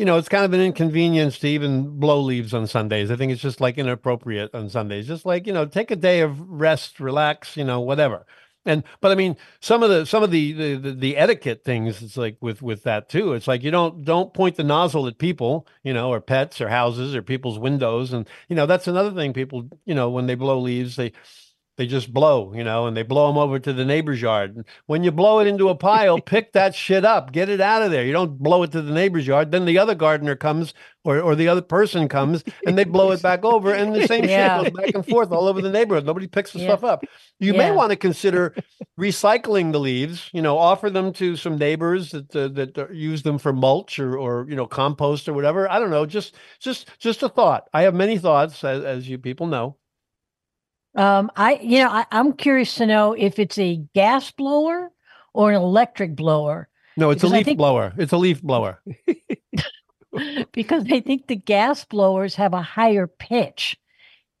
you 0.00 0.06
know, 0.06 0.16
it's 0.16 0.30
kind 0.30 0.46
of 0.46 0.54
an 0.54 0.62
inconvenience 0.62 1.38
to 1.40 1.48
even 1.48 2.00
blow 2.00 2.22
leaves 2.22 2.54
on 2.54 2.66
Sundays. 2.66 3.10
I 3.10 3.16
think 3.16 3.32
it's 3.32 3.42
just 3.42 3.60
like 3.60 3.76
inappropriate 3.76 4.54
on 4.54 4.70
Sundays. 4.70 5.06
Just 5.06 5.26
like 5.26 5.46
you 5.46 5.52
know, 5.52 5.66
take 5.66 5.90
a 5.90 5.96
day 5.96 6.20
of 6.20 6.40
rest, 6.40 7.00
relax, 7.00 7.54
you 7.54 7.64
know, 7.64 7.80
whatever. 7.80 8.24
And 8.64 8.82
but 9.02 9.12
I 9.12 9.14
mean, 9.14 9.36
some 9.60 9.82
of 9.82 9.90
the 9.90 10.06
some 10.06 10.22
of 10.22 10.30
the 10.30 10.52
the, 10.52 10.92
the, 10.92 11.16
etiquette 11.18 11.64
things, 11.66 12.00
it's 12.00 12.16
like 12.16 12.38
with 12.40 12.62
with 12.62 12.84
that 12.84 13.10
too. 13.10 13.34
It's 13.34 13.46
like 13.46 13.62
you 13.62 13.70
don't 13.70 14.02
don't 14.02 14.32
point 14.32 14.56
the 14.56 14.64
nozzle 14.64 15.06
at 15.06 15.18
people, 15.18 15.66
you 15.82 15.92
know, 15.92 16.08
or 16.10 16.22
pets 16.22 16.62
or 16.62 16.70
houses 16.70 17.14
or 17.14 17.20
people's 17.20 17.58
windows, 17.58 18.14
and 18.14 18.26
you 18.48 18.56
know 18.56 18.64
that's 18.64 18.88
another 18.88 19.12
thing. 19.12 19.34
People, 19.34 19.68
you 19.84 19.94
know, 19.94 20.08
when 20.08 20.24
they 20.24 20.34
blow 20.34 20.60
leaves, 20.60 20.96
they 20.96 21.12
they 21.76 21.86
just 21.86 22.12
blow, 22.12 22.52
you 22.54 22.62
know, 22.62 22.86
and 22.86 22.94
they 22.96 23.02
blow 23.02 23.28
them 23.28 23.38
over 23.38 23.58
to 23.58 23.72
the 23.72 23.84
neighbor's 23.86 24.20
yard. 24.20 24.54
And 24.54 24.64
when 24.86 25.02
you 25.02 25.10
blow 25.10 25.38
it 25.38 25.46
into 25.46 25.70
a 25.70 25.74
pile, 25.74 26.20
pick 26.26 26.52
that 26.52 26.74
shit 26.74 27.04
up, 27.06 27.32
get 27.32 27.48
it 27.48 27.60
out 27.60 27.82
of 27.82 27.90
there. 27.90 28.04
You 28.04 28.12
don't 28.12 28.38
blow 28.38 28.62
it 28.64 28.72
to 28.72 28.82
the 28.82 28.92
neighbor's 28.92 29.26
yard. 29.26 29.50
Then 29.50 29.64
the 29.64 29.78
other 29.78 29.94
gardener 29.94 30.36
comes 30.36 30.74
or, 31.04 31.20
or 31.20 31.34
the 31.34 31.48
other 31.48 31.62
person 31.62 32.06
comes 32.08 32.44
and 32.66 32.76
they 32.76 32.84
blow 32.84 33.12
it 33.12 33.22
back 33.22 33.44
over 33.44 33.72
and 33.72 33.94
the 33.94 34.06
same 34.06 34.24
Yeah. 34.24 34.62
shit 34.62 34.74
goes 34.74 34.84
back 34.84 34.94
and 34.94 35.06
forth 35.06 35.32
all 35.32 35.46
over 35.48 35.62
the 35.62 35.70
neighborhood. 35.70 36.04
Nobody 36.04 36.26
picks 36.26 36.52
the 36.52 36.58
Yeah. 36.58 36.66
stuff 36.66 36.84
up. 36.84 37.04
You 37.38 37.54
may 37.54 37.70
want 37.70 37.90
to 37.90 37.96
consider 37.96 38.54
recycling 39.00 39.72
the 39.72 39.80
leaves, 39.80 40.28
you 40.34 40.42
know, 40.42 40.58
offer 40.58 40.90
them 40.90 41.12
to 41.14 41.36
some 41.36 41.56
neighbors 41.56 42.10
that 42.10 42.36
uh, 42.36 42.48
that 42.48 42.94
use 42.94 43.22
them 43.22 43.38
for 43.38 43.52
mulch 43.52 43.98
or 43.98 44.18
or 44.18 44.46
you 44.48 44.56
know 44.56 44.66
compost 44.66 45.28
or 45.28 45.32
whatever. 45.32 45.70
I 45.70 45.78
don't 45.78 45.90
know, 45.90 46.04
just 46.04 46.34
just 46.60 46.88
just 46.98 47.22
a 47.22 47.28
thought. 47.30 47.68
I 47.72 47.82
have 47.82 47.94
many 47.94 48.18
thoughts 48.18 48.62
as, 48.62 48.84
as 48.84 49.08
you 49.08 49.16
people 49.16 49.46
know. 49.46 49.76
Um, 50.94 51.30
I, 51.36 51.54
you 51.62 51.78
know, 51.78 51.88
I, 51.90 52.06
I'm 52.10 52.32
curious 52.32 52.74
to 52.76 52.86
know 52.86 53.12
if 53.12 53.38
it's 53.38 53.58
a 53.58 53.76
gas 53.94 54.30
blower 54.30 54.90
or 55.32 55.50
an 55.50 55.56
electric 55.56 56.16
blower, 56.16 56.68
No, 56.96 57.10
it's 57.10 57.22
a 57.22 57.28
leaf 57.28 57.44
think- 57.44 57.58
blower. 57.58 57.92
It's 57.96 58.12
a 58.12 58.16
leaf 58.18 58.42
blower. 58.42 58.80
because 60.52 60.84
I 60.90 61.00
think 61.00 61.26
the 61.26 61.36
gas 61.36 61.84
blowers 61.84 62.34
have 62.34 62.52
a 62.52 62.62
higher 62.62 63.06
pitch 63.06 63.78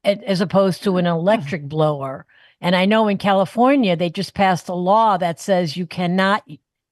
as 0.02 0.40
opposed 0.40 0.82
to 0.84 0.96
an 0.96 1.06
electric 1.06 1.68
blower. 1.68 2.26
And 2.60 2.74
I 2.74 2.84
know 2.86 3.06
in 3.08 3.18
California, 3.18 3.96
they 3.96 4.10
just 4.10 4.34
passed 4.34 4.68
a 4.68 4.74
law 4.74 5.16
that 5.18 5.40
says 5.40 5.76
you 5.76 5.86
cannot 5.86 6.42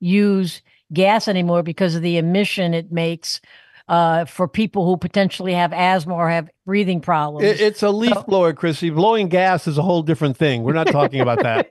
use 0.00 0.62
gas 0.92 1.26
anymore 1.28 1.62
because 1.62 1.94
of 1.94 2.02
the 2.02 2.16
emission 2.16 2.74
it 2.74 2.92
makes 2.92 3.40
uh, 3.88 4.24
for 4.26 4.46
people 4.46 4.84
who 4.84 4.96
potentially 4.96 5.54
have 5.54 5.72
asthma 5.72 6.14
or 6.14 6.28
have 6.28 6.48
breathing 6.66 7.00
problems. 7.00 7.46
It, 7.46 7.60
it's 7.60 7.82
a 7.82 7.90
leaf 7.90 8.14
So- 8.14 8.22
blower, 8.22 8.52
Chrissy. 8.52 8.90
Blowing 8.90 9.28
gas 9.28 9.66
is 9.66 9.78
a 9.78 9.82
whole 9.82 10.02
different 10.02 10.36
thing. 10.36 10.62
We're 10.62 10.74
not 10.74 10.88
talking 10.88 11.20
about 11.20 11.42
that. 11.42 11.70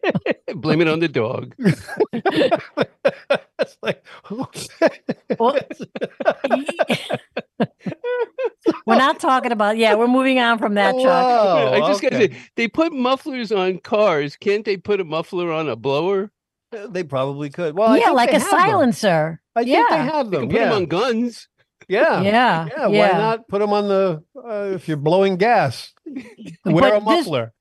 Blame 0.55 0.81
it 0.81 0.87
on 0.87 0.99
the 0.99 1.07
dog. 1.07 1.53
it's 1.59 1.81
like 3.83 4.03
Well, 5.39 5.39
we're 8.85 8.97
not 8.97 9.19
talking 9.19 9.51
about, 9.51 9.77
yeah, 9.77 9.95
we're 9.95 10.07
moving 10.07 10.39
on 10.39 10.57
from 10.57 10.75
that, 10.75 10.95
Chuck. 10.95 11.03
Whoa, 11.03 11.71
I 11.73 11.79
just 11.87 12.03
okay. 12.03 12.09
gotta 12.09 12.33
say, 12.33 12.39
they 12.55 12.67
put 12.67 12.93
mufflers 12.93 13.51
on 13.51 13.79
cars. 13.79 14.35
Can't 14.35 14.65
they 14.65 14.77
put 14.77 14.99
a 14.99 15.03
muffler 15.03 15.51
on 15.51 15.69
a 15.69 15.75
blower? 15.75 16.31
They 16.71 17.03
probably 17.03 17.49
could. 17.49 17.77
Well, 17.77 17.97
yeah, 17.97 18.09
like 18.09 18.29
a 18.31 18.39
have 18.39 18.41
them. 18.41 18.49
silencer. 18.49 19.41
I 19.55 19.63
think 19.63 19.77
yeah. 19.77 19.85
they 19.89 19.97
have 20.11 20.31
They 20.31 20.37
them. 20.37 20.49
can 20.49 20.51
put 20.51 20.59
yeah. 20.59 20.65
them 20.69 20.73
on 20.73 20.85
guns. 20.87 21.47
Yeah. 21.87 22.21
yeah. 22.21 22.67
Yeah, 22.77 22.87
why 22.87 23.17
not 23.17 23.47
put 23.47 23.59
them 23.59 23.73
on 23.73 23.87
the 23.87 24.23
uh, 24.35 24.71
if 24.73 24.87
you're 24.87 24.97
blowing 24.97 25.37
gas? 25.37 25.93
Wear 26.65 26.95
a 26.95 26.99
But 27.01 27.15
this- 27.15 27.25
muffler. 27.25 27.53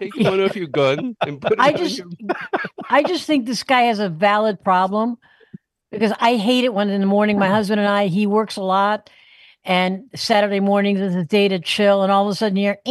Take 0.00 0.16
one 0.16 0.40
off 0.40 0.56
your 0.56 0.66
gun 0.66 1.14
and 1.24 1.40
put 1.40 1.52
it 1.52 1.60
I 1.60 1.72
just- 1.72 1.98
your- 1.98 2.08
I 2.90 3.02
just 3.04 3.26
think 3.26 3.46
this 3.46 3.62
guy 3.62 3.82
has 3.82 4.00
a 4.00 4.08
valid 4.08 4.62
problem 4.64 5.18
because 5.92 6.12
I 6.18 6.34
hate 6.36 6.64
it 6.64 6.74
when 6.74 6.88
in 6.90 7.00
the 7.00 7.06
morning 7.06 7.38
my 7.38 7.48
husband 7.48 7.78
and 7.80 7.88
I 7.88 8.08
he 8.08 8.26
works 8.26 8.56
a 8.56 8.62
lot 8.62 9.08
and 9.64 10.04
Saturday 10.16 10.58
mornings 10.60 11.00
is 11.00 11.14
a 11.14 11.24
day 11.24 11.46
to 11.48 11.60
chill 11.60 12.02
and 12.02 12.10
all 12.10 12.26
of 12.26 12.32
a 12.32 12.34
sudden 12.34 12.56
you're 12.56 12.78
"Eh," 12.86 12.90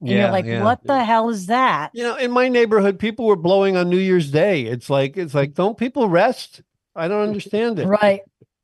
and 0.00 0.08
Yeah, 0.08 0.20
you're 0.22 0.30
like 0.30 0.44
yeah, 0.44 0.62
what 0.64 0.84
the 0.84 1.02
hell 1.02 1.30
is 1.30 1.46
that? 1.46 1.92
You 1.94 2.02
know, 2.04 2.16
in 2.16 2.30
my 2.30 2.48
neighborhood, 2.48 2.98
people 2.98 3.24
were 3.26 3.36
blowing 3.36 3.76
on 3.76 3.88
New 3.88 3.98
Year's 3.98 4.30
Day. 4.30 4.62
It's 4.62 4.90
like 4.90 5.16
it's 5.16 5.34
like, 5.34 5.54
don't 5.54 5.78
people 5.78 6.08
rest? 6.10 6.62
I 6.94 7.08
don't 7.08 7.22
understand 7.22 7.78
it. 7.78 7.86
Right. 7.86 8.20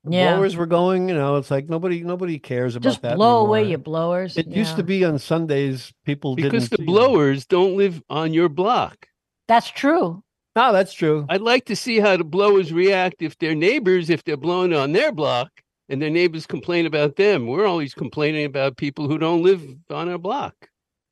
Yeah. 0.07 0.35
blowers 0.35 0.55
were 0.55 0.65
going. 0.65 1.09
You 1.09 1.15
know, 1.15 1.35
it's 1.37 1.51
like 1.51 1.69
nobody 1.69 2.01
nobody 2.03 2.39
cares 2.39 2.75
about 2.75 2.83
Just 2.89 3.01
that. 3.01 3.17
blow 3.17 3.45
away 3.45 3.59
anymore. 3.59 3.69
your 3.71 3.79
blowers. 3.79 4.37
It 4.37 4.47
used 4.47 4.75
to 4.77 4.83
be 4.83 5.03
on 5.03 5.19
Sundays. 5.19 5.91
People 6.05 6.35
because 6.35 6.51
didn't 6.51 6.53
because 6.63 6.69
the 6.69 6.77
see 6.77 6.85
them. 6.85 6.93
blowers 6.93 7.45
don't 7.45 7.75
live 7.75 8.01
on 8.09 8.33
your 8.33 8.49
block. 8.49 9.07
That's 9.47 9.69
true. 9.69 10.23
No, 10.55 10.71
that's 10.73 10.93
true. 10.93 11.25
I'd 11.29 11.41
like 11.41 11.65
to 11.65 11.75
see 11.75 11.99
how 11.99 12.17
the 12.17 12.23
blowers 12.23 12.71
react 12.73 13.21
if 13.21 13.37
their 13.39 13.55
neighbors, 13.55 14.09
if 14.09 14.23
they're 14.23 14.37
blowing 14.37 14.73
on 14.73 14.91
their 14.93 15.11
block 15.11 15.49
and 15.89 16.01
their 16.01 16.09
neighbors 16.09 16.45
complain 16.47 16.85
about 16.85 17.15
them. 17.15 17.47
We're 17.47 17.65
always 17.65 17.93
complaining 17.93 18.45
about 18.45 18.77
people 18.77 19.07
who 19.07 19.17
don't 19.17 19.43
live 19.43 19.63
on 19.89 20.09
our 20.09 20.17
block. 20.17 20.53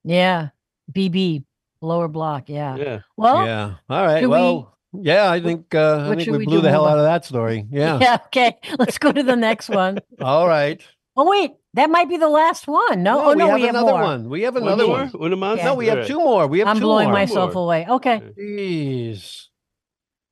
Yeah. 0.03 0.49
BB, 0.91 1.43
blower 1.81 2.07
block. 2.07 2.49
Yeah. 2.49 2.75
Yeah. 2.77 2.99
Well, 3.15 3.45
yeah. 3.45 3.75
All 3.89 4.05
right. 4.05 4.19
should 4.21 4.27
we- 4.27 4.31
Well, 4.31 4.76
yeah, 5.01 5.31
I 5.31 5.39
think 5.41 5.73
uh, 5.73 6.09
I 6.09 6.15
think 6.15 6.31
we 6.31 6.37
we 6.39 6.45
blew 6.45 6.61
the 6.61 6.69
hell 6.69 6.83
Move 6.83 6.91
out 6.91 6.97
of 6.99 7.05
that 7.05 7.25
story. 7.25 7.65
Yeah. 7.69 7.97
yeah. 8.01 8.17
Okay. 8.27 8.57
Let's 8.77 8.97
go 8.97 9.11
to 9.11 9.23
the 9.23 9.35
next 9.35 9.69
one. 9.69 9.99
All 10.21 10.47
right. 10.47 10.81
Oh, 11.15 11.29
wait. 11.29 11.53
That 11.73 11.89
might 11.89 12.09
be 12.09 12.17
the 12.17 12.29
last 12.29 12.67
one. 12.67 13.03
No. 13.03 13.23
oh, 13.23 13.33
no. 13.33 13.45
we 13.45 13.51
have 13.51 13.59
We 13.59 13.61
have 13.61 13.69
another 13.75 13.91
more. 13.91 14.01
one. 14.01 14.29
We 14.29 14.41
have 14.43 14.55
another 14.55 14.87
more? 14.87 14.97
one. 14.97 15.09
One 15.09 15.39
month? 15.39 15.59
Yeah. 15.59 15.65
No, 15.65 15.75
we 15.75 15.87
have 15.87 15.97
All 15.97 16.01
right. 16.01 16.07
two 16.07 16.17
more. 16.19 16.47
We 16.47 16.59
have 16.59 16.67
I'm 16.67 16.75
two 16.77 16.81
blowing 16.81 17.05
more. 17.05 17.13
myself 17.13 17.53
More. 17.53 17.63
away. 17.63 17.85
Okay. 17.89 18.21
Jeez. 18.37 19.45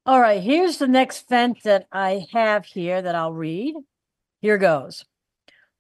All 0.06 0.20
right. 0.20 0.42
Here's 0.42 0.78
the 0.78 0.88
next 0.88 1.28
vent 1.30 1.64
that 1.64 1.88
I 1.92 2.26
have 2.34 2.66
here 2.66 3.02
that 3.02 3.16
I'll 3.16 3.34
read. 3.34 3.76
Here 4.42 4.58
goes. 4.58 5.06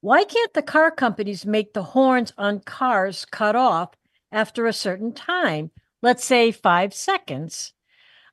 Why 0.01 0.23
can't 0.23 0.53
the 0.53 0.61
car 0.61 0.91
companies 0.91 1.45
make 1.45 1.73
the 1.73 1.83
horns 1.83 2.31
on 2.37 2.59
cars 2.59 3.25
cut 3.25 3.55
off 3.55 3.89
after 4.31 4.67
a 4.67 4.73
certain 4.73 5.13
time? 5.13 5.71
Let's 6.01 6.23
say 6.23 6.51
five 6.51 6.93
seconds. 6.93 7.73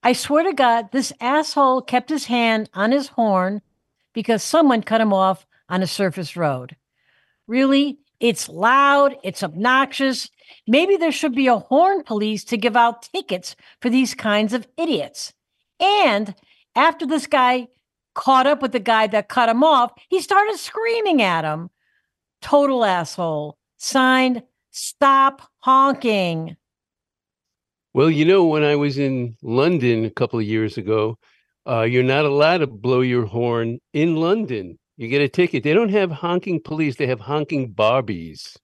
I 0.02 0.12
swear 0.14 0.42
to 0.44 0.52
God, 0.52 0.90
this 0.90 1.12
asshole 1.20 1.82
kept 1.82 2.10
his 2.10 2.24
hand 2.26 2.68
on 2.74 2.90
his 2.90 3.08
horn 3.08 3.62
because 4.12 4.42
someone 4.42 4.82
cut 4.82 5.00
him 5.00 5.12
off 5.12 5.46
on 5.68 5.82
a 5.82 5.86
surface 5.86 6.36
road. 6.36 6.76
Really? 7.46 7.98
It's 8.18 8.48
loud, 8.48 9.16
it's 9.22 9.42
obnoxious. 9.42 10.28
Maybe 10.66 10.96
there 10.96 11.12
should 11.12 11.34
be 11.34 11.46
a 11.46 11.58
horn 11.58 12.02
police 12.02 12.44
to 12.44 12.56
give 12.56 12.76
out 12.76 13.02
tickets 13.02 13.56
for 13.80 13.90
these 13.90 14.14
kinds 14.14 14.52
of 14.52 14.66
idiots. 14.76 15.32
And 15.80 16.34
after 16.74 17.06
this 17.06 17.26
guy 17.26 17.68
caught 18.14 18.46
up 18.46 18.62
with 18.62 18.72
the 18.72 18.80
guy 18.80 19.06
that 19.08 19.28
cut 19.28 19.48
him 19.48 19.64
off, 19.64 19.92
he 20.08 20.20
started 20.20 20.56
screaming 20.58 21.22
at 21.22 21.44
him. 21.44 21.70
Total 22.40 22.84
asshole. 22.84 23.56
Signed, 23.76 24.42
stop 24.70 25.42
honking. 25.58 26.56
Well, 27.94 28.10
you 28.10 28.24
know, 28.24 28.44
when 28.46 28.62
I 28.64 28.76
was 28.76 28.96
in 28.96 29.36
London 29.42 30.06
a 30.06 30.10
couple 30.10 30.38
of 30.38 30.46
years 30.46 30.78
ago, 30.78 31.18
uh, 31.68 31.82
you're 31.82 32.02
not 32.02 32.24
allowed 32.24 32.58
to 32.58 32.66
blow 32.66 33.02
your 33.02 33.26
horn 33.26 33.80
in 33.92 34.16
London. 34.16 34.78
You 34.96 35.08
get 35.08 35.20
a 35.20 35.28
ticket. 35.28 35.62
They 35.62 35.74
don't 35.74 35.90
have 35.90 36.10
honking 36.10 36.62
police, 36.62 36.96
they 36.96 37.06
have 37.06 37.20
honking 37.20 37.74
barbies. 37.74 38.56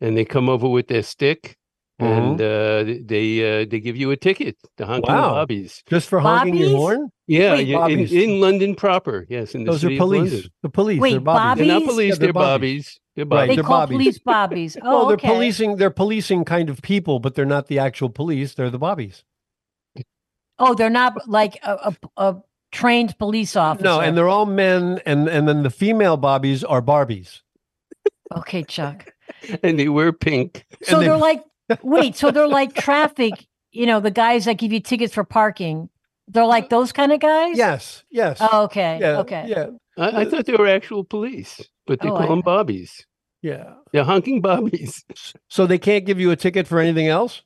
And 0.00 0.16
they 0.16 0.24
come 0.24 0.48
over 0.48 0.68
with 0.68 0.88
their 0.88 1.02
stick 1.02 1.56
and 1.98 2.40
uh, 2.40 2.84
they 3.04 3.62
uh, 3.62 3.66
they 3.68 3.80
give 3.80 3.96
you 3.96 4.10
a 4.10 4.16
ticket, 4.16 4.56
to 4.76 4.84
honking 4.86 5.14
Wow. 5.14 5.44
barbies. 5.46 5.82
Just 5.88 6.08
for 6.08 6.20
honking 6.20 6.54
your 6.54 6.66
Bobbies? 6.68 6.76
horn? 6.78 7.08
Yeah, 7.26 7.52
Wait, 7.54 7.66
yeah, 7.66 7.86
in, 7.88 8.00
in 8.06 8.40
London 8.40 8.74
proper. 8.74 9.26
Yes, 9.28 9.54
in 9.54 9.64
the 9.64 9.72
Those 9.72 9.84
are 9.84 9.96
police. 9.96 10.44
of 10.44 10.50
The 10.62 10.68
police. 10.68 11.00
Wait, 11.00 11.10
they're 11.12 11.20
bobbies. 11.20 11.66
They're 11.66 11.80
not 11.80 11.84
police, 11.88 12.10
Yeah, 12.14 12.18
they're 12.18 12.32
they're 12.32 12.32
barbies. 12.32 12.36
bobbies. 12.36 13.00
They're 13.16 13.24
Right, 13.26 13.48
They 13.48 13.54
they're 13.56 13.64
call 13.64 13.80
bobbies. 13.80 13.94
police 13.96 14.18
bobbies. 14.18 14.76
Oh, 14.82 14.90
well, 14.90 15.06
they're 15.06 15.14
okay. 15.14 15.28
policing. 15.28 15.76
They're 15.76 15.90
policing 15.90 16.44
kind 16.44 16.68
of 16.70 16.82
people, 16.82 17.18
but 17.18 17.34
they're 17.34 17.44
not 17.46 17.66
the 17.68 17.78
actual 17.78 18.10
police. 18.10 18.54
They're 18.54 18.70
the 18.70 18.78
bobbies. 18.78 19.24
Oh, 20.58 20.74
they're 20.74 20.90
not 20.90 21.28
like 21.28 21.58
a, 21.62 21.92
a, 22.16 22.22
a 22.22 22.36
trained 22.72 23.18
police 23.18 23.56
officer. 23.56 23.84
No, 23.84 24.00
and 24.00 24.16
they're 24.16 24.28
all 24.28 24.46
men, 24.46 25.00
and 25.04 25.28
and 25.28 25.46
then 25.48 25.62
the 25.62 25.70
female 25.70 26.16
bobbies 26.16 26.62
are 26.64 26.80
Barbies. 26.82 27.40
okay, 28.36 28.62
Chuck. 28.64 29.12
and 29.62 29.78
they 29.78 29.88
wear 29.88 30.12
pink. 30.12 30.64
So 30.82 30.98
they- 31.00 31.06
they're 31.06 31.16
like, 31.16 31.42
wait, 31.82 32.16
so 32.16 32.30
they're 32.30 32.48
like 32.48 32.74
traffic, 32.74 33.32
you 33.72 33.86
know, 33.86 34.00
the 34.00 34.10
guys 34.10 34.44
that 34.46 34.58
give 34.58 34.72
you 34.72 34.80
tickets 34.80 35.14
for 35.14 35.24
parking. 35.24 35.88
They're 36.28 36.44
like 36.46 36.70
those 36.70 36.92
kind 36.92 37.12
of 37.12 37.20
guys? 37.20 37.56
Yes, 37.56 38.02
yes. 38.10 38.38
Oh, 38.40 38.64
okay. 38.64 38.98
yeah, 39.00 39.18
okay. 39.20 39.44
yeah, 39.46 39.66
I, 39.96 40.22
I 40.22 40.24
thought 40.24 40.46
they 40.46 40.54
were 40.56 40.66
actual 40.66 41.04
police, 41.04 41.60
but 41.86 42.00
they 42.00 42.08
Oh, 42.08 42.12
call 42.16 42.22
I- 42.24 42.28
them 42.28 42.40
bobbies. 42.40 43.06
yeah. 43.42 43.74
They're 43.92 44.02
honking 44.04 44.40
bobbies. 44.40 45.04
So 45.48 45.66
they 45.66 45.78
can't 45.78 46.04
give 46.04 46.18
you 46.20 46.30
a 46.32 46.36
ticket 46.36 46.66
for 46.66 46.80
anything 46.80 47.06
else. 47.08 47.42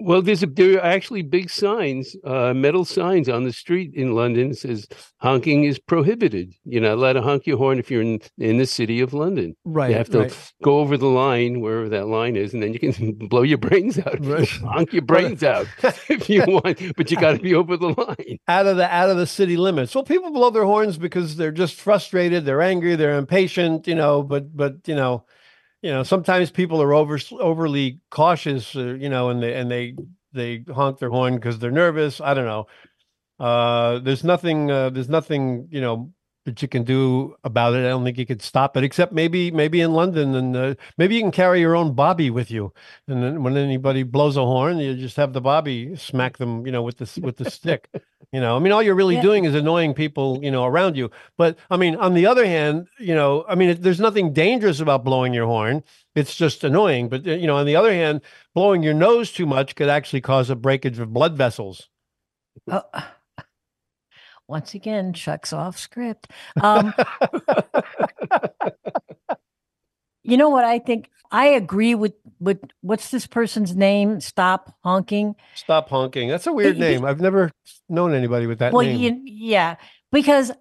Well, 0.00 0.22
there's 0.22 0.42
a, 0.42 0.46
there 0.46 0.78
are 0.78 0.84
actually 0.84 1.22
big 1.22 1.50
signs, 1.50 2.16
uh, 2.24 2.52
metal 2.54 2.84
signs 2.84 3.28
on 3.28 3.44
the 3.44 3.52
street 3.52 3.92
in 3.94 4.14
London 4.14 4.50
that 4.50 4.58
says 4.58 4.86
honking 5.18 5.64
is 5.64 5.78
prohibited. 5.78 6.54
You're 6.64 6.82
not 6.82 6.94
allowed 6.94 7.14
to 7.14 7.22
honk 7.22 7.46
your 7.46 7.58
horn 7.58 7.78
if 7.78 7.90
you're 7.90 8.02
in, 8.02 8.20
in 8.38 8.58
the 8.58 8.66
city 8.66 9.00
of 9.00 9.14
London. 9.14 9.54
Right. 9.64 9.90
you 9.90 9.96
have 9.96 10.10
to 10.10 10.20
right. 10.20 10.52
go 10.62 10.80
over 10.80 10.96
the 10.96 11.06
line, 11.06 11.60
wherever 11.60 11.88
that 11.88 12.08
line 12.08 12.36
is, 12.36 12.52
and 12.52 12.62
then 12.62 12.72
you 12.72 12.78
can 12.78 13.12
blow 13.28 13.42
your 13.42 13.58
brains 13.58 13.98
out. 13.98 14.24
Right. 14.24 14.48
honk 14.64 14.92
your 14.92 15.02
brains 15.02 15.42
out 15.42 15.66
if 16.08 16.28
you 16.28 16.44
want, 16.46 16.96
but 16.96 17.10
you 17.10 17.16
got 17.16 17.32
to 17.32 17.42
be 17.42 17.54
over 17.54 17.76
the 17.76 17.88
line. 17.88 18.38
out 18.48 18.66
of 18.66 18.76
the 18.76 18.92
out 18.92 19.10
of 19.10 19.16
the 19.16 19.26
city 19.26 19.56
limits. 19.56 19.94
Well, 19.94 20.04
people 20.04 20.30
blow 20.30 20.50
their 20.50 20.64
horns 20.64 20.98
because 20.98 21.36
they're 21.36 21.52
just 21.52 21.80
frustrated, 21.80 22.44
they're 22.44 22.62
angry, 22.62 22.96
they're 22.96 23.18
impatient, 23.18 23.86
you 23.86 23.94
know. 23.94 24.22
But 24.22 24.56
but 24.56 24.86
you 24.86 24.94
know, 24.94 25.24
you 25.82 25.90
know, 25.90 26.04
sometimes 26.04 26.50
people 26.50 26.80
are 26.80 26.94
over 26.94 27.18
overly 27.40 28.00
cautious, 28.10 28.74
uh, 28.76 28.94
you 28.94 29.08
know, 29.08 29.30
and 29.30 29.42
they 29.42 29.54
and 29.54 29.70
they 29.70 29.94
they 30.32 30.64
honk 30.72 30.98
their 30.98 31.10
horn 31.10 31.34
because 31.34 31.58
they're 31.58 31.70
nervous. 31.70 32.20
I 32.20 32.34
don't 32.34 32.46
know. 32.46 32.66
Uh, 33.38 33.98
there's 33.98 34.24
nothing. 34.24 34.70
Uh, 34.70 34.90
there's 34.90 35.08
nothing. 35.08 35.68
You 35.70 35.80
know. 35.80 36.12
That 36.44 36.60
you 36.60 36.66
can 36.66 36.82
do 36.82 37.36
about 37.44 37.74
it. 37.74 37.86
I 37.86 37.90
don't 37.90 38.02
think 38.02 38.18
you 38.18 38.26
could 38.26 38.42
stop 38.42 38.76
it, 38.76 38.82
except 38.82 39.12
maybe 39.12 39.52
maybe 39.52 39.80
in 39.80 39.92
London, 39.92 40.34
and 40.34 40.56
uh, 40.56 40.74
maybe 40.98 41.14
you 41.14 41.20
can 41.20 41.30
carry 41.30 41.60
your 41.60 41.76
own 41.76 41.94
bobby 41.94 42.30
with 42.30 42.50
you. 42.50 42.72
And 43.06 43.22
then 43.22 43.44
when 43.44 43.56
anybody 43.56 44.02
blows 44.02 44.36
a 44.36 44.44
horn, 44.44 44.78
you 44.78 44.96
just 44.96 45.16
have 45.18 45.34
the 45.34 45.40
bobby 45.40 45.94
smack 45.94 46.38
them, 46.38 46.66
you 46.66 46.72
know, 46.72 46.82
with 46.82 46.96
the 46.98 47.20
with 47.20 47.36
the 47.36 47.48
stick. 47.48 47.88
You 48.32 48.40
know, 48.40 48.56
I 48.56 48.58
mean, 48.58 48.72
all 48.72 48.82
you're 48.82 48.96
really 48.96 49.16
Yeah. 49.16 49.22
doing 49.22 49.44
is 49.44 49.54
annoying 49.54 49.94
people, 49.94 50.40
you 50.42 50.50
know, 50.50 50.64
around 50.64 50.96
you. 50.96 51.10
But 51.38 51.58
I 51.70 51.76
mean, 51.76 51.94
on 51.94 52.14
the 52.14 52.26
other 52.26 52.44
hand, 52.46 52.88
you 52.98 53.14
know, 53.14 53.44
I 53.48 53.54
mean, 53.54 53.68
it, 53.68 53.82
there's 53.82 54.00
nothing 54.00 54.32
dangerous 54.32 54.80
about 54.80 55.04
blowing 55.04 55.32
your 55.34 55.46
horn. 55.46 55.84
It's 56.16 56.34
just 56.34 56.64
annoying. 56.64 57.08
But 57.08 57.24
uh, 57.24 57.32
you 57.32 57.46
know, 57.46 57.56
on 57.56 57.66
the 57.66 57.76
other 57.76 57.92
hand, 57.92 58.20
blowing 58.52 58.82
your 58.82 58.94
nose 58.94 59.30
too 59.30 59.46
much 59.46 59.76
could 59.76 59.88
actually 59.88 60.22
cause 60.22 60.50
a 60.50 60.56
breakage 60.56 60.98
of 60.98 61.12
blood 61.12 61.36
vessels. 61.36 61.88
Oh, 62.66 62.82
once 64.48 64.74
again, 64.74 65.12
Chuck's 65.12 65.52
off 65.52 65.78
script. 65.78 66.28
Um, 66.60 66.92
you 70.22 70.36
know 70.36 70.48
what 70.48 70.64
I 70.64 70.78
think? 70.78 71.08
I 71.30 71.46
agree 71.46 71.94
with 71.94 72.12
with 72.40 72.60
what's 72.82 73.10
this 73.10 73.26
person's 73.26 73.74
name? 73.74 74.20
Stop 74.20 74.74
honking. 74.84 75.34
Stop 75.54 75.88
honking. 75.88 76.28
That's 76.28 76.46
a 76.46 76.52
weird 76.52 76.76
It- 76.76 76.80
name. 76.80 77.04
I've 77.04 77.20
never 77.20 77.50
known 77.88 78.14
anybody 78.14 78.46
with 78.46 78.58
that 78.58 78.72
well, 78.72 78.84
name. 78.84 79.00
you, 79.00 79.20
yeah, 79.24 79.76
because 80.10 80.52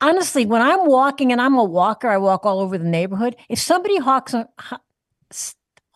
honestly, 0.00 0.44
when 0.44 0.62
I'm 0.62 0.86
walking 0.86 1.32
and 1.32 1.40
I'm 1.40 1.54
a 1.54 1.64
walker, 1.64 2.08
I 2.08 2.18
walk 2.18 2.44
all 2.44 2.60
over 2.60 2.76
the 2.76 2.84
neighborhood. 2.84 3.36
If 3.48 3.58
somebody 3.58 3.96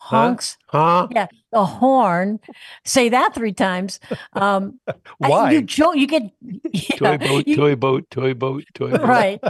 honks, 0.02 0.58
Huh? 0.66 0.78
ho- 0.78 1.04
s- 1.04 1.12
honks 1.12 1.14
huh? 1.16 1.26
the 1.52 1.64
horn, 1.64 2.40
say 2.84 3.08
that 3.08 3.34
three 3.34 3.52
times. 3.52 4.00
Um, 4.32 4.80
I- 4.88 4.94
Why? 5.18 5.52
you 5.52 5.62
jo- 5.62 5.92
you 5.92 6.06
get 6.06 6.22
Toy 6.96 7.10
yeah, 7.12 7.16
boat, 7.18 7.46
you- 7.46 7.56
toy 7.56 7.74
boat, 7.76 8.10
toy 8.10 8.34
boat, 8.34 8.64
toy 8.74 8.90
boat. 8.90 9.02
right. 9.02 9.40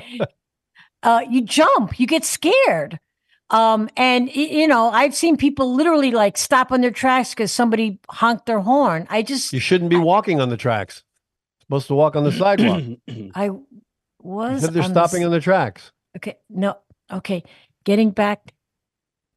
Uh, 1.02 1.20
you 1.28 1.42
jump, 1.42 1.98
you 1.98 2.06
get 2.06 2.24
scared. 2.24 2.98
Um, 3.50 3.88
and 3.96 4.34
you 4.34 4.66
know, 4.68 4.90
I've 4.90 5.14
seen 5.14 5.36
people 5.36 5.74
literally 5.74 6.10
like 6.10 6.38
stop 6.38 6.72
on 6.72 6.80
their 6.80 6.90
tracks 6.90 7.30
because 7.30 7.52
somebody 7.52 7.98
honked 8.08 8.46
their 8.46 8.60
horn. 8.60 9.06
I 9.10 9.22
just, 9.22 9.52
you 9.52 9.60
shouldn't 9.60 9.90
be 9.90 9.96
walking 9.98 10.40
on 10.40 10.48
the 10.48 10.56
tracks. 10.56 11.02
Supposed 11.60 11.86
to 11.88 11.94
walk 11.94 12.16
on 12.16 12.24
the 12.24 12.32
sidewalk. 12.44 12.82
I 13.34 13.50
was. 14.20 14.62
They're 14.62 14.82
on 14.82 14.90
stopping 14.90 15.22
s- 15.22 15.26
on 15.26 15.32
the 15.32 15.40
tracks. 15.40 15.92
Okay, 16.16 16.36
no, 16.48 16.76
okay, 17.10 17.42
getting 17.84 18.10
back. 18.10 18.52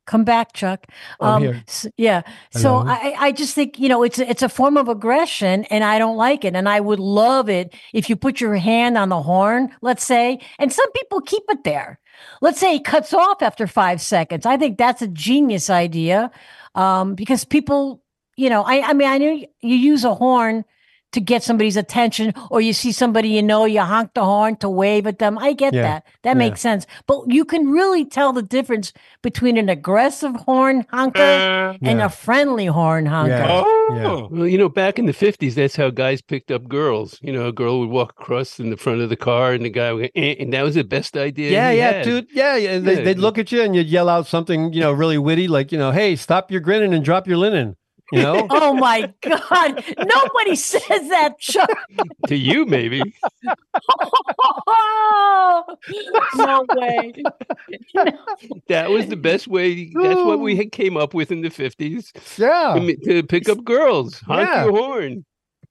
Come 0.05 0.23
back, 0.23 0.53
Chuck. 0.53 0.85
I'm 1.19 1.41
here. 1.41 1.63
s- 1.67 1.87
yeah. 1.97 2.21
So 2.51 2.83
I, 2.87 3.15
I 3.19 3.31
just 3.31 3.55
think 3.55 3.79
you 3.79 3.89
know 3.89 4.03
it's 4.03 4.19
it's 4.19 4.41
a 4.43 4.49
form 4.49 4.77
of 4.77 4.87
aggression, 4.87 5.65
and 5.65 5.83
I 5.83 5.97
don't 5.99 6.17
like 6.17 6.45
it. 6.45 6.55
And 6.55 6.69
I 6.69 6.79
would 6.79 6.99
love 6.99 7.49
it 7.49 7.73
if 7.93 8.09
you 8.09 8.15
put 8.15 8.39
your 8.39 8.55
hand 8.55 8.97
on 8.97 9.09
the 9.09 9.21
horn, 9.21 9.69
let's 9.81 10.03
say, 10.05 10.39
and 10.59 10.71
some 10.71 10.91
people 10.93 11.21
keep 11.21 11.43
it 11.49 11.63
there. 11.63 11.99
Let's 12.41 12.59
say 12.59 12.75
it 12.75 12.85
cuts 12.85 13.13
off 13.13 13.41
after 13.41 13.67
five 13.67 13.99
seconds. 14.01 14.45
I 14.45 14.57
think 14.57 14.77
that's 14.77 15.01
a 15.01 15.07
genius 15.07 15.69
idea, 15.69 16.31
um, 16.75 17.15
because 17.15 17.43
people, 17.45 18.01
you 18.37 18.49
know, 18.49 18.63
I 18.63 18.81
I 18.89 18.93
mean 18.93 19.07
I 19.09 19.17
know 19.17 19.31
you 19.61 19.75
use 19.75 20.03
a 20.03 20.13
horn 20.13 20.65
to 21.15 21.21
get 21.21 21.43
somebody's 21.43 21.75
attention, 21.77 22.33
or 22.51 22.61
you 22.61 22.71
see 22.73 22.91
somebody 22.91 23.29
you 23.29 23.41
know, 23.41 23.65
you 23.65 23.81
honk 23.81 24.13
the 24.13 24.23
horn 24.23 24.55
to 24.57 24.69
wave 24.69 25.07
at 25.07 25.17
them. 25.19 25.37
I 25.39 25.53
get 25.53 25.73
Yeah. 25.73 25.81
that. 25.81 26.03
That 26.23 26.29
Yeah. 26.35 26.43
makes 26.45 26.61
sense. 26.61 26.85
But 27.07 27.23
you 27.27 27.43
can 27.43 27.67
really 27.69 28.05
tell 28.05 28.31
the 28.31 28.41
difference 28.43 28.93
between 29.23 29.57
an 29.57 29.67
aggressive 29.69 30.35
horn 30.45 30.85
honker 30.91 31.21
and 31.81 31.99
Yeah. 31.99 32.05
a 32.05 32.09
friendly 32.09 32.67
horn 32.67 33.05
honker. 33.07 33.31
Yeah. 33.31 33.63
Oh, 33.65 34.27
Well, 34.31 34.47
you 34.47 34.57
know, 34.57 34.69
back 34.69 34.97
in 34.99 35.05
the 35.05 35.13
50s, 35.13 35.55
that's 35.55 35.75
how 35.75 35.89
guys 35.89 36.21
picked 36.21 36.51
up 36.51 36.67
girls. 36.67 37.17
You 37.21 37.31
know, 37.33 37.47
a 37.47 37.51
girl 37.51 37.79
would 37.79 37.89
walk 37.89 38.13
across 38.19 38.59
in 38.59 38.69
the 38.69 38.77
front 38.77 39.01
of 39.01 39.09
the 39.09 39.15
car 39.15 39.53
and 39.53 39.63
the 39.63 39.69
guy 39.69 39.91
would, 39.93 40.11
eh, 40.15 40.35
and 40.39 40.51
that 40.53 40.63
was 40.63 40.75
the 40.75 40.83
best 40.83 41.15
idea. 41.17 41.51
Yeah, 41.51 41.71
yeah, 41.71 41.91
had. 41.93 42.03
dude. 42.05 42.27
Yeah, 42.33 42.55
yeah. 42.55 42.79
They, 42.79 42.97
Yeah. 42.97 43.03
They'd 43.03 43.19
look 43.19 43.37
at 43.37 43.51
you 43.51 43.61
and 43.61 43.75
you'd 43.75 43.87
yell 43.87 44.09
out 44.09 44.27
something, 44.27 44.73
you 44.73 44.81
know, 44.81 44.91
really 44.91 45.17
witty, 45.17 45.47
like, 45.47 45.71
you 45.71 45.77
know, 45.77 45.91
hey, 45.91 46.15
stop 46.15 46.51
your 46.51 46.61
grinning 46.61 46.93
and 46.93 47.03
drop 47.05 47.27
your 47.27 47.37
linen. 47.37 47.75
You 48.11 48.21
know? 48.21 48.47
Oh 48.55 48.73
my 48.73 49.13
God. 49.21 49.83
Nobody 49.97 50.55
says 50.55 51.09
that, 51.09 51.39
Chuck. 51.39 51.69
To 52.27 52.35
you, 52.35 52.65
maybe. 52.65 53.01
Oh, 54.67 55.77
no 56.35 56.65
way. 56.75 57.13
That 58.67 58.89
was 58.89 59.07
the 59.07 59.15
best 59.15 59.47
way. 59.47 59.91
That's 59.93 60.21
what 60.21 60.39
we 60.39 60.55
had 60.55 60.71
came 60.71 60.97
up 60.97 61.13
with 61.13 61.31
in 61.31 61.41
the 61.41 61.49
50s 61.49 62.11
yeah. 62.37 62.73
to, 62.79 62.95
to 63.21 63.23
pick 63.23 63.49
up 63.49 63.63
girls. 63.63 64.19
Honk 64.19 64.47
Yeah. 64.47 64.65
your 64.65 64.71
horn. 64.73 65.25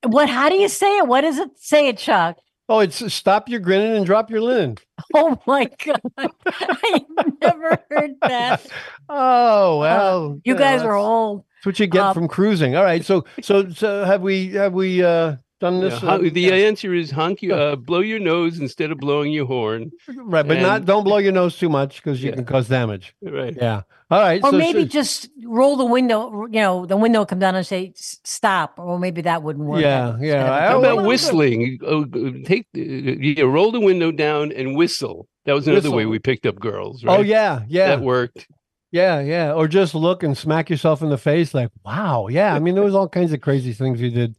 What? 0.04 0.28
How 0.28 0.48
do 0.48 0.56
you 0.56 0.68
say 0.68 0.98
it? 0.98 1.06
What 1.06 1.22
does 1.22 1.38
it 1.38 1.50
say, 1.56 1.88
it, 1.88 1.98
Chuck? 1.98 2.36
Oh, 2.68 2.80
it's 2.80 3.02
uh, 3.02 3.08
stop 3.08 3.48
your 3.48 3.60
grinning 3.60 3.96
and 3.96 4.06
drop 4.06 4.30
your 4.30 4.40
linen. 4.40 4.78
Oh 5.12 5.38
my 5.46 5.68
God. 5.84 6.00
I 6.16 7.04
never 7.42 7.78
heard 7.90 8.12
that. 8.22 8.66
Oh 9.08 9.76
uh, 9.76 9.80
well, 9.80 10.40
You 10.44 10.54
yeah, 10.54 10.58
guys 10.58 10.82
are 10.82 10.94
old. 10.94 11.44
That's 11.64 11.78
what 11.78 11.80
you 11.80 11.87
get 11.87 12.02
Um, 12.02 12.14
from 12.14 12.28
cruising. 12.28 12.76
All 12.76 12.85
right, 12.85 13.02
so 13.04 13.25
so 13.40 13.71
so 13.71 14.04
have 14.04 14.21
we 14.21 14.50
have 14.52 14.75
we 14.75 15.02
uh 15.02 15.37
done 15.61 15.76
Yeah, 15.80 15.88
this? 15.88 15.99
hon- 16.00 16.26
uh, 16.26 16.30
the 16.30 16.52
answer 16.66 16.92
is 16.92 17.11
honk 17.11 17.40
you 17.40 17.54
uh, 17.54 17.76
blow 17.76 18.00
your 18.00 18.18
nose 18.21 18.59
instead 18.61 18.90
of 18.90 18.99
blowing 18.99 19.33
your 19.33 19.47
horn. 19.47 19.90
right, 20.14 20.47
but 20.47 20.61
not 20.61 20.85
don't 20.85 21.04
blow 21.04 21.16
your 21.16 21.33
nose 21.33 21.56
too 21.56 21.71
much 21.71 22.02
because 22.02 22.23
you 22.23 22.28
Yeah. 22.30 22.37
can 22.37 22.44
cause 22.44 22.68
damage. 22.68 23.14
Right. 23.23 23.56
Yeah. 23.56 23.83
All 24.11 24.21
right. 24.21 24.42
Or 24.44 24.50
so, 24.50 24.59
maybe 24.59 24.83
so- 24.83 24.88
just 24.88 25.30
roll 25.47 25.76
the 25.78 25.87
window, 25.87 26.44
you 26.52 26.61
know, 26.61 26.85
the 26.85 26.99
window 26.99 27.25
come 27.25 27.38
down 27.38 27.54
and 27.54 27.66
say, 27.66 27.92
stop. 27.97 28.75
Or 28.78 28.99
maybe 28.99 29.23
that 29.23 29.42
wouldn't 29.42 29.64
work. 29.64 29.80
Yeah, 29.80 30.18
yeah. 30.21 30.42
of 30.42 30.49
a 30.49 30.52
I- 30.52 30.61
How 30.68 30.75
Oh, 30.75 30.78
about 30.80 30.97
well, 30.99 31.06
whistling? 31.06 31.78
Oh, 31.87 32.04
take 32.44 32.66
the, 32.75 32.83
you 32.83 33.47
roll 33.47 33.73
the 33.73 33.80
window 33.80 34.12
down 34.12 34.52
and 34.52 34.76
whistle. 34.76 35.28
That 35.47 35.54
was 35.54 35.66
another 35.66 35.90
way 35.90 36.04
we 36.04 36.18
picked 36.18 36.44
up 36.47 36.56
girls. 36.61 37.02
Right? 37.04 37.18
oh 37.18 37.23
yeah, 37.23 37.62
yeah, 37.68 37.88
that 37.88 38.00
worked. 38.02 38.47
Yeah, 38.94 39.18
yeah. 39.18 39.52
Or 39.52 39.66
just 39.66 39.92
look 39.92 40.22
and 40.22 40.38
smack 40.38 40.70
yourself 40.70 41.02
in 41.02 41.08
the 41.08 41.18
face, 41.18 41.52
like, 41.52 41.68
wow, 41.84 42.28
yeah. 42.28 42.54
I 42.54 42.60
mean, 42.60 42.76
there 42.76 42.84
was 42.84 42.94
all 42.94 43.08
kinds 43.08 43.32
of 43.32 43.40
crazy 43.40 43.72
things 43.72 44.00
you 44.00 44.08
did 44.08 44.36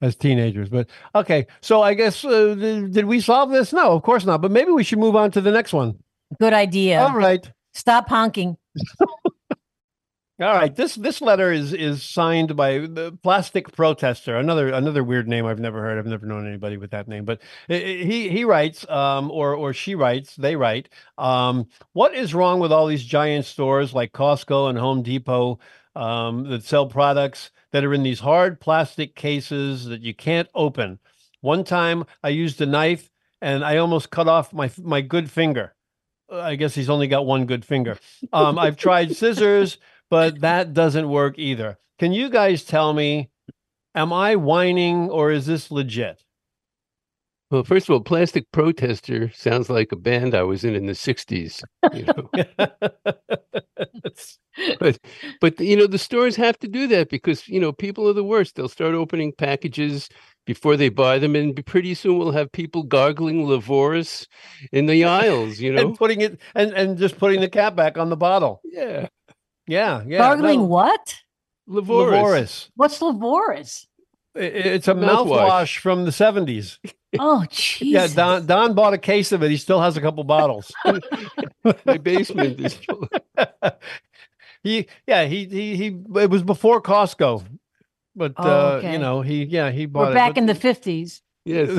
as 0.00 0.16
teenagers. 0.16 0.70
But 0.70 0.88
okay, 1.14 1.46
so 1.60 1.82
I 1.82 1.92
guess 1.92 2.24
uh, 2.24 2.54
did, 2.54 2.94
did 2.94 3.04
we 3.04 3.20
solve 3.20 3.50
this? 3.50 3.70
No, 3.70 3.92
of 3.92 4.02
course 4.02 4.24
not. 4.24 4.40
But 4.40 4.50
maybe 4.50 4.70
we 4.70 4.82
should 4.82 4.98
move 4.98 5.14
on 5.14 5.30
to 5.32 5.42
the 5.42 5.50
next 5.50 5.74
one. 5.74 5.98
Good 6.40 6.54
idea. 6.54 7.02
All 7.02 7.14
right. 7.14 7.52
Stop 7.74 8.08
honking. 8.08 8.56
All 10.40 10.54
right, 10.54 10.72
this 10.72 10.94
this 10.94 11.20
letter 11.20 11.50
is 11.50 11.72
is 11.72 12.00
signed 12.00 12.54
by 12.54 12.78
the 12.78 13.18
plastic 13.24 13.72
protester. 13.72 14.36
Another 14.36 14.68
another 14.68 15.02
weird 15.02 15.26
name 15.26 15.46
I've 15.46 15.58
never 15.58 15.80
heard. 15.80 15.98
I've 15.98 16.06
never 16.06 16.26
known 16.26 16.46
anybody 16.46 16.76
with 16.76 16.92
that 16.92 17.08
name. 17.08 17.24
But 17.24 17.40
he 17.66 18.28
he 18.28 18.44
writes, 18.44 18.88
um, 18.88 19.32
or 19.32 19.54
or 19.54 19.72
she 19.72 19.96
writes, 19.96 20.36
they 20.36 20.54
write. 20.54 20.90
Um, 21.16 21.66
what 21.92 22.14
is 22.14 22.34
wrong 22.34 22.60
with 22.60 22.70
all 22.70 22.86
these 22.86 23.02
giant 23.02 23.46
stores 23.46 23.94
like 23.94 24.12
Costco 24.12 24.70
and 24.70 24.78
Home 24.78 25.02
Depot 25.02 25.58
um, 25.96 26.48
that 26.48 26.62
sell 26.62 26.86
products 26.86 27.50
that 27.72 27.84
are 27.84 27.92
in 27.92 28.04
these 28.04 28.20
hard 28.20 28.60
plastic 28.60 29.16
cases 29.16 29.86
that 29.86 30.02
you 30.02 30.14
can't 30.14 30.48
open? 30.54 31.00
One 31.40 31.64
time 31.64 32.04
I 32.22 32.28
used 32.28 32.60
a 32.60 32.66
knife 32.66 33.10
and 33.42 33.64
I 33.64 33.78
almost 33.78 34.10
cut 34.10 34.28
off 34.28 34.52
my 34.52 34.70
my 34.80 35.00
good 35.00 35.32
finger. 35.32 35.74
Uh, 36.30 36.38
I 36.42 36.54
guess 36.54 36.76
he's 36.76 36.90
only 36.90 37.08
got 37.08 37.26
one 37.26 37.44
good 37.44 37.64
finger. 37.64 37.98
Um, 38.32 38.56
I've 38.56 38.76
tried 38.76 39.16
scissors 39.16 39.78
but 40.10 40.40
that 40.40 40.72
doesn't 40.72 41.08
work 41.08 41.38
either. 41.38 41.78
Can 41.98 42.12
you 42.12 42.30
guys 42.30 42.64
tell 42.64 42.92
me, 42.92 43.30
am 43.94 44.12
I 44.12 44.36
whining 44.36 45.10
or 45.10 45.30
is 45.30 45.46
this 45.46 45.70
legit? 45.70 46.24
Well, 47.50 47.64
first 47.64 47.88
of 47.88 47.94
all, 47.94 48.00
Plastic 48.00 48.50
Protester 48.52 49.30
sounds 49.34 49.70
like 49.70 49.90
a 49.90 49.96
band 49.96 50.34
I 50.34 50.42
was 50.42 50.64
in 50.64 50.74
in 50.74 50.84
the 50.84 50.92
'60s. 50.92 51.62
You 51.94 52.04
know? 52.04 52.28
but 54.78 54.98
but 55.40 55.58
you 55.58 55.74
know 55.74 55.86
the 55.86 55.98
stores 55.98 56.36
have 56.36 56.58
to 56.58 56.68
do 56.68 56.86
that 56.88 57.08
because 57.08 57.48
you 57.48 57.58
know 57.58 57.72
people 57.72 58.06
are 58.06 58.12
the 58.12 58.22
worst. 58.22 58.56
They'll 58.56 58.68
start 58.68 58.94
opening 58.94 59.32
packages 59.32 60.10
before 60.44 60.76
they 60.76 60.90
buy 60.90 61.18
them, 61.18 61.34
and 61.34 61.64
pretty 61.64 61.94
soon 61.94 62.18
we'll 62.18 62.32
have 62.32 62.52
people 62.52 62.82
gargling 62.82 63.46
Lavoris 63.46 64.26
in 64.70 64.84
the 64.84 65.04
aisles. 65.06 65.58
You 65.58 65.72
know, 65.72 65.80
and 65.88 65.96
putting 65.96 66.20
it 66.20 66.38
and, 66.54 66.72
and 66.72 66.98
just 66.98 67.16
putting 67.16 67.40
the 67.40 67.48
cap 67.48 67.74
back 67.74 67.96
on 67.96 68.10
the 68.10 68.16
bottle. 68.16 68.60
yeah, 68.64 69.08
Yeah, 69.68 70.02
yeah. 70.06 70.18
Gargling 70.18 70.60
no, 70.60 70.64
what? 70.66 71.14
Lavoris. 71.68 72.10
Lavoris. 72.22 72.70
What's 72.74 72.98
Lavoris? 73.00 73.86
I- 74.36 74.40
It's 74.40 74.88
a 74.88 74.94
Mouthwash. 74.94 75.26
mouthwash 75.48 75.78
from 75.78 76.04
the 76.04 76.10
70s. 76.10 76.78
Oh, 77.18 77.42
jeez. 77.48 77.78
Yeah, 77.86 78.06
Don 78.06 78.44
Don 78.44 78.74
bought 78.74 78.92
a 78.92 78.98
case 78.98 79.32
of 79.32 79.42
it. 79.42 79.50
He 79.50 79.56
still 79.56 79.80
has 79.80 79.96
a 79.96 80.00
couple 80.02 80.22
bottles. 80.24 80.70
My 81.86 81.96
basement 81.96 82.60
is 82.60 82.74
full. 82.74 83.08
he 84.62 84.86
yeah, 85.06 85.24
he 85.24 85.46
he 85.46 85.74
he 85.76 85.86
it 86.20 86.28
was 86.28 86.42
before 86.42 86.82
Costco. 86.82 87.44
But 88.14 88.34
Oh, 88.36 88.76
uh, 88.76 88.80
you 88.92 88.98
know, 88.98 89.22
he 89.22 89.44
yeah, 89.44 89.70
he 89.70 89.86
bought 89.86 90.08
We're 90.08 90.10
it. 90.12 90.14
back 90.16 90.34
but- 90.34 90.38
in 90.38 90.46
the 90.46 90.54
50s. 90.54 91.22
Yes, 91.46 91.70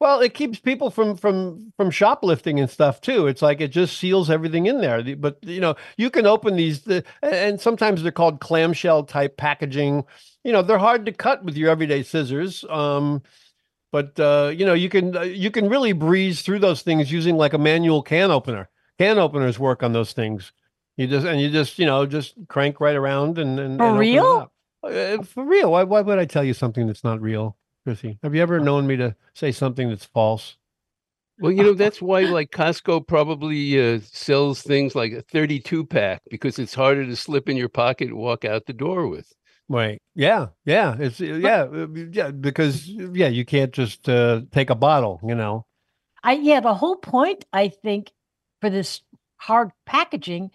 well, 0.00 0.20
it 0.20 0.34
keeps 0.34 0.58
people 0.58 0.90
from 0.90 1.16
from 1.16 1.72
from 1.76 1.90
shoplifting 1.90 2.60
and 2.60 2.70
stuff 2.70 3.00
too. 3.00 3.26
It's 3.26 3.42
like 3.42 3.60
it 3.60 3.68
just 3.68 3.98
seals 3.98 4.30
everything 4.30 4.66
in 4.66 4.80
there. 4.80 5.02
But 5.16 5.38
you 5.42 5.60
know, 5.60 5.76
you 5.96 6.10
can 6.10 6.26
open 6.26 6.56
these, 6.56 6.82
the, 6.82 7.04
and 7.22 7.60
sometimes 7.60 8.02
they're 8.02 8.12
called 8.12 8.40
clamshell 8.40 9.04
type 9.04 9.36
packaging. 9.36 10.04
You 10.44 10.52
know, 10.52 10.62
they're 10.62 10.78
hard 10.78 11.06
to 11.06 11.12
cut 11.12 11.44
with 11.44 11.56
your 11.56 11.70
everyday 11.70 12.02
scissors. 12.02 12.64
Um, 12.68 13.22
but 13.92 14.18
uh, 14.20 14.52
you 14.54 14.64
know, 14.64 14.74
you 14.74 14.88
can 14.88 15.16
uh, 15.16 15.22
you 15.22 15.50
can 15.50 15.68
really 15.68 15.92
breeze 15.92 16.42
through 16.42 16.60
those 16.60 16.82
things 16.82 17.10
using 17.10 17.36
like 17.36 17.52
a 17.52 17.58
manual 17.58 18.02
can 18.02 18.30
opener. 18.30 18.68
Can 18.98 19.18
openers 19.18 19.58
work 19.58 19.82
on 19.82 19.92
those 19.92 20.12
things. 20.12 20.52
You 20.96 21.06
just 21.06 21.26
and 21.26 21.40
you 21.40 21.50
just 21.50 21.78
you 21.78 21.86
know 21.86 22.06
just 22.06 22.34
crank 22.48 22.80
right 22.80 22.96
around 22.96 23.38
and 23.38 23.58
and 23.58 23.78
For 23.78 23.86
and 23.86 23.98
real? 23.98 24.52
Uh, 24.82 25.22
for 25.22 25.44
real. 25.44 25.72
Why 25.72 25.82
why 25.82 26.02
would 26.02 26.18
I 26.18 26.26
tell 26.26 26.44
you 26.44 26.54
something 26.54 26.86
that's 26.86 27.02
not 27.02 27.20
real? 27.20 27.56
Chrissy, 27.84 28.18
have 28.22 28.34
you 28.34 28.42
ever 28.42 28.60
known 28.60 28.86
me 28.86 28.96
to 28.96 29.16
say 29.34 29.52
something 29.52 29.88
that's 29.88 30.04
false? 30.04 30.56
Well, 31.40 31.52
you 31.52 31.62
know, 31.62 31.72
that's 31.72 32.02
why 32.02 32.20
like 32.22 32.50
Costco 32.50 33.06
probably 33.06 33.80
uh, 33.80 34.00
sells 34.04 34.60
things 34.62 34.94
like 34.94 35.12
a 35.12 35.22
32 35.22 35.86
pack 35.86 36.22
because 36.30 36.58
it's 36.58 36.74
harder 36.74 37.06
to 37.06 37.16
slip 37.16 37.48
in 37.48 37.56
your 37.56 37.70
pocket 37.70 38.08
and 38.08 38.18
walk 38.18 38.44
out 38.44 38.66
the 38.66 38.74
door 38.74 39.08
with. 39.08 39.32
Right. 39.68 40.02
Yeah. 40.14 40.48
Yeah. 40.66 40.96
It's 40.98 41.20
yeah. 41.20 41.62
uh, 41.62 41.86
Yeah. 42.10 42.30
Because 42.32 42.86
yeah, 42.88 43.28
you 43.28 43.44
can't 43.46 43.72
just 43.72 44.08
uh, 44.08 44.42
take 44.50 44.68
a 44.68 44.74
bottle. 44.74 45.20
You 45.22 45.34
know. 45.34 45.64
I 46.22 46.32
yeah, 46.32 46.60
the 46.60 46.74
whole 46.74 46.96
point 46.96 47.46
I 47.52 47.68
think 47.68 48.10
for 48.60 48.68
this 48.68 49.00
hard 49.36 49.70
packaging 49.86 50.50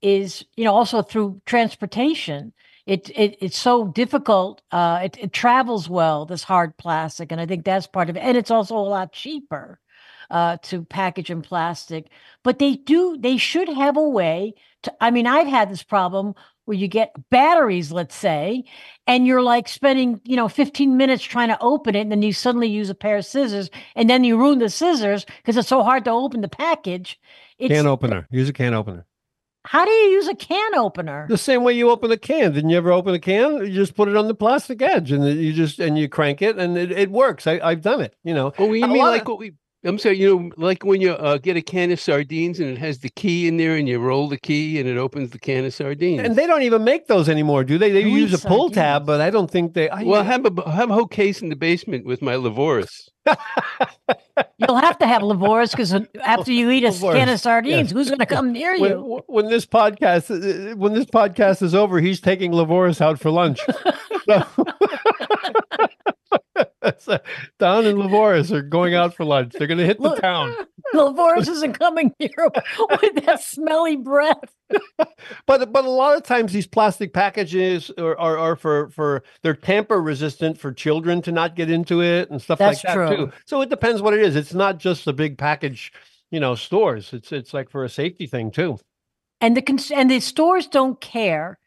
is 0.00 0.44
you 0.56 0.64
know 0.64 0.74
also 0.74 1.02
through 1.02 1.42
transportation. 1.44 2.54
It, 2.86 3.10
it 3.10 3.36
it's 3.40 3.58
so 3.58 3.88
difficult. 3.88 4.62
Uh, 4.72 5.00
it 5.04 5.16
it 5.18 5.32
travels 5.32 5.88
well. 5.88 6.26
This 6.26 6.42
hard 6.42 6.76
plastic, 6.76 7.30
and 7.30 7.40
I 7.40 7.46
think 7.46 7.64
that's 7.64 7.86
part 7.86 8.10
of 8.10 8.16
it. 8.16 8.20
And 8.20 8.36
it's 8.36 8.50
also 8.50 8.76
a 8.76 8.80
lot 8.80 9.12
cheaper 9.12 9.78
uh, 10.30 10.56
to 10.62 10.84
package 10.84 11.30
in 11.30 11.42
plastic. 11.42 12.08
But 12.42 12.58
they 12.58 12.76
do. 12.76 13.16
They 13.18 13.36
should 13.36 13.68
have 13.68 13.96
a 13.96 14.08
way 14.08 14.54
to. 14.82 14.92
I 15.00 15.12
mean, 15.12 15.28
I've 15.28 15.46
had 15.46 15.70
this 15.70 15.84
problem 15.84 16.34
where 16.64 16.76
you 16.76 16.88
get 16.88 17.12
batteries, 17.30 17.92
let's 17.92 18.14
say, 18.14 18.64
and 19.06 19.26
you're 19.26 19.42
like 19.42 19.68
spending 19.68 20.20
you 20.24 20.34
know 20.34 20.48
15 20.48 20.96
minutes 20.96 21.22
trying 21.22 21.48
to 21.48 21.58
open 21.60 21.94
it, 21.94 22.00
and 22.00 22.10
then 22.10 22.22
you 22.22 22.32
suddenly 22.32 22.68
use 22.68 22.90
a 22.90 22.96
pair 22.96 23.16
of 23.16 23.24
scissors, 23.24 23.70
and 23.94 24.10
then 24.10 24.24
you 24.24 24.36
ruin 24.36 24.58
the 24.58 24.68
scissors 24.68 25.24
because 25.24 25.56
it's 25.56 25.68
so 25.68 25.84
hard 25.84 26.04
to 26.06 26.10
open 26.10 26.40
the 26.40 26.48
package. 26.48 27.20
It's, 27.58 27.72
Can 27.72 27.86
opener. 27.86 28.26
Use 28.32 28.48
a 28.48 28.52
can 28.52 28.74
opener. 28.74 29.06
How 29.64 29.84
do 29.84 29.90
you 29.90 30.10
use 30.10 30.28
a 30.28 30.34
can 30.34 30.74
opener? 30.74 31.26
The 31.28 31.38
same 31.38 31.62
way 31.64 31.72
you 31.74 31.90
open 31.90 32.10
a 32.10 32.16
can. 32.16 32.52
Didn't 32.52 32.70
you 32.70 32.76
ever 32.76 32.90
open 32.92 33.14
a 33.14 33.18
can? 33.18 33.58
You 33.58 33.72
just 33.72 33.94
put 33.94 34.08
it 34.08 34.16
on 34.16 34.26
the 34.28 34.34
plastic 34.34 34.82
edge, 34.82 35.12
and 35.12 35.24
you 35.24 35.52
just 35.52 35.78
and 35.78 35.96
you 35.96 36.08
crank 36.08 36.42
it, 36.42 36.58
and 36.58 36.76
it, 36.76 36.90
it 36.90 37.10
works. 37.10 37.46
I, 37.46 37.60
I've 37.62 37.80
done 37.82 38.00
it. 38.00 38.14
You 38.24 38.34
know. 38.34 38.52
Oh, 38.58 38.72
you 38.72 38.84
A 38.84 38.88
mean 38.88 39.02
like 39.02 39.22
of- 39.22 39.28
what 39.28 39.38
we? 39.38 39.52
I'm 39.84 39.98
sorry, 39.98 40.18
you 40.18 40.36
know, 40.36 40.50
like 40.56 40.84
when 40.84 41.00
you 41.00 41.12
uh, 41.12 41.38
get 41.38 41.56
a 41.56 41.62
can 41.62 41.90
of 41.90 41.98
sardines 41.98 42.60
and 42.60 42.68
it 42.68 42.78
has 42.78 42.98
the 43.00 43.08
key 43.08 43.48
in 43.48 43.56
there, 43.56 43.74
and 43.74 43.88
you 43.88 43.98
roll 43.98 44.28
the 44.28 44.38
key 44.38 44.78
and 44.78 44.88
it 44.88 44.96
opens 44.96 45.30
the 45.30 45.40
can 45.40 45.64
of 45.64 45.74
sardines. 45.74 46.20
And 46.22 46.36
they 46.36 46.46
don't 46.46 46.62
even 46.62 46.84
make 46.84 47.08
those 47.08 47.28
anymore, 47.28 47.64
do 47.64 47.78
they? 47.78 47.90
They 47.90 48.04
Who 48.04 48.10
use 48.10 48.32
a 48.32 48.36
eats 48.36 48.44
pull 48.44 48.70
tab, 48.70 49.04
but 49.06 49.20
I 49.20 49.30
don't 49.30 49.50
think 49.50 49.74
they. 49.74 49.88
I, 49.88 50.04
well, 50.04 50.20
I 50.20 50.24
have 50.24 50.46
a 50.46 50.52
I 50.66 50.72
have 50.76 50.90
a 50.90 50.94
whole 50.94 51.08
case 51.08 51.42
in 51.42 51.48
the 51.48 51.56
basement 51.56 52.06
with 52.06 52.22
my 52.22 52.34
Lavoris. 52.34 53.08
You'll 54.58 54.76
have 54.76 54.98
to 54.98 55.06
have 55.06 55.22
Lavoris 55.22 55.72
because 55.72 55.94
after 56.24 56.52
you 56.52 56.70
eat 56.70 56.84
a 56.84 56.88
Lavoris, 56.88 57.14
can 57.14 57.28
of 57.28 57.40
sardines, 57.40 57.88
yes. 57.88 57.90
who's 57.90 58.08
going 58.08 58.20
to 58.20 58.26
come 58.26 58.52
near 58.58 58.78
when, 58.78 58.90
you? 58.92 59.22
when 59.26 59.46
this 59.48 59.66
podcast 59.66 60.30
uh, 60.30 60.76
when 60.76 60.92
this 60.92 61.06
podcast 61.06 61.60
is 61.60 61.74
over, 61.74 61.98
he's 62.00 62.20
taking 62.20 62.52
Lavoris 62.52 63.00
out 63.00 63.18
for 63.18 63.30
lunch. 63.30 63.58
So- 64.24 64.46
So 64.54 65.88
Don 67.58 67.86
and 67.86 67.98
Lavoris 67.98 68.50
are 68.50 68.62
going 68.62 68.94
out 68.94 69.14
for 69.14 69.24
lunch. 69.24 69.52
They're 69.56 69.66
going 69.66 69.78
to 69.78 69.86
hit 69.86 69.98
the 69.98 70.02
Look- 70.10 70.20
town. 70.20 70.54
Lavoris 70.94 71.48
isn't 71.48 71.78
coming 71.78 72.12
here 72.18 72.30
with 73.02 73.24
that 73.24 73.42
smelly 73.42 73.96
breath. 73.96 74.52
But 75.46 75.72
but 75.72 75.84
a 75.84 75.90
lot 75.90 76.16
of 76.16 76.22
times 76.22 76.52
these 76.52 76.66
plastic 76.66 77.12
packages 77.12 77.90
are, 77.98 78.18
are, 78.18 78.38
are 78.38 78.56
for 78.56 78.88
for 78.90 79.22
they're 79.42 79.54
tamper 79.54 80.00
resistant 80.00 80.58
for 80.58 80.72
children 80.72 81.20
to 81.22 81.32
not 81.32 81.56
get 81.56 81.70
into 81.70 82.02
it 82.02 82.30
and 82.30 82.40
stuff 82.40 82.58
That's 82.58 82.82
like 82.84 82.94
that 82.94 83.08
true. 83.08 83.16
too. 83.26 83.32
So 83.46 83.60
it 83.60 83.68
depends 83.70 84.00
what 84.02 84.14
it 84.14 84.20
is. 84.20 84.34
It's 84.36 84.54
not 84.54 84.78
just 84.78 85.04
the 85.04 85.12
big 85.12 85.36
package, 85.38 85.92
you 86.30 86.40
know, 86.40 86.54
stores. 86.54 87.12
It's 87.12 87.32
it's 87.32 87.52
like 87.52 87.70
for 87.70 87.84
a 87.84 87.88
safety 87.88 88.26
thing 88.26 88.50
too. 88.50 88.78
And 89.40 89.56
the 89.56 89.62
cons- 89.62 89.90
and 89.90 90.10
the 90.10 90.20
stores 90.20 90.66
don't 90.66 91.00
care 91.00 91.58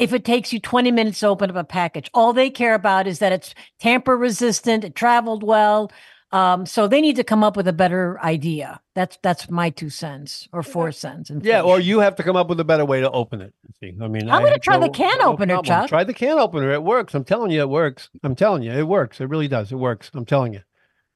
if 0.00 0.12
it 0.14 0.24
takes 0.24 0.52
you 0.52 0.60
20 0.60 0.90
minutes 0.90 1.20
to 1.20 1.28
open 1.28 1.50
up 1.50 1.56
a 1.56 1.64
package. 1.64 2.10
All 2.14 2.32
they 2.32 2.50
care 2.50 2.74
about 2.74 3.06
is 3.06 3.20
that 3.20 3.32
it's 3.32 3.54
tamper 3.78 4.16
resistant, 4.16 4.84
it 4.84 4.96
traveled 4.96 5.44
well. 5.44 5.92
Um, 6.32 6.64
so 6.66 6.88
they 6.88 7.00
need 7.00 7.16
to 7.16 7.24
come 7.24 7.44
up 7.44 7.56
with 7.56 7.68
a 7.68 7.72
better 7.72 8.18
idea. 8.22 8.80
That's 8.94 9.18
that's 9.22 9.50
my 9.50 9.70
two 9.70 9.90
cents 9.90 10.48
or 10.52 10.62
four 10.62 10.92
cents. 10.92 11.30
Yeah, 11.42 11.62
or 11.62 11.80
you 11.80 11.98
have 12.00 12.14
to 12.16 12.22
come 12.22 12.36
up 12.36 12.48
with 12.48 12.60
a 12.60 12.64
better 12.64 12.84
way 12.84 13.00
to 13.00 13.10
open 13.10 13.40
it. 13.40 13.52
See, 13.80 13.94
I 14.00 14.08
mean, 14.08 14.30
I'm 14.30 14.42
gonna 14.42 14.52
have 14.52 14.60
try 14.60 14.78
the 14.78 14.88
can 14.90 15.20
opener, 15.22 15.54
problem. 15.56 15.64
Chuck. 15.64 15.88
Try 15.88 16.04
the 16.04 16.14
can 16.14 16.38
opener. 16.38 16.70
It 16.72 16.84
works. 16.84 17.14
I'm 17.14 17.24
telling 17.24 17.50
you, 17.50 17.60
it 17.62 17.68
works. 17.68 18.10
I'm 18.22 18.36
telling 18.36 18.62
you, 18.62 18.72
it 18.72 18.86
works. 18.86 19.20
It 19.20 19.26
really 19.28 19.48
does. 19.48 19.72
It 19.72 19.76
works. 19.76 20.10
I'm 20.14 20.24
telling 20.24 20.54
you. 20.54 20.60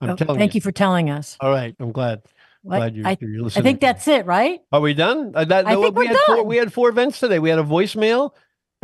I'm 0.00 0.10
Oh, 0.10 0.16
telling 0.16 0.38
thank 0.38 0.56
you 0.56 0.60
for 0.60 0.72
telling 0.72 1.10
us. 1.10 1.36
All 1.40 1.50
right, 1.50 1.76
I'm 1.78 1.92
glad. 1.92 2.22
Glad 2.66 2.96
you, 2.96 3.04
I, 3.06 3.10
I 3.10 3.60
think 3.60 3.80
that's 3.80 4.08
it, 4.08 4.26
right? 4.26 4.60
Are 4.72 4.80
we 4.80 4.94
done? 4.94 5.32
Uh, 5.34 5.44
that, 5.44 5.66
I 5.68 5.74
no, 5.74 5.82
think 5.82 5.96
we 5.96 6.06
we're 6.06 6.08
had 6.08 6.16
four. 6.26 6.36
done. 6.36 6.46
We 6.46 6.56
had 6.56 6.72
four 6.72 6.88
events 6.88 7.20
today. 7.20 7.38
We 7.38 7.50
had 7.50 7.58
a 7.58 7.62
voicemail, 7.64 8.30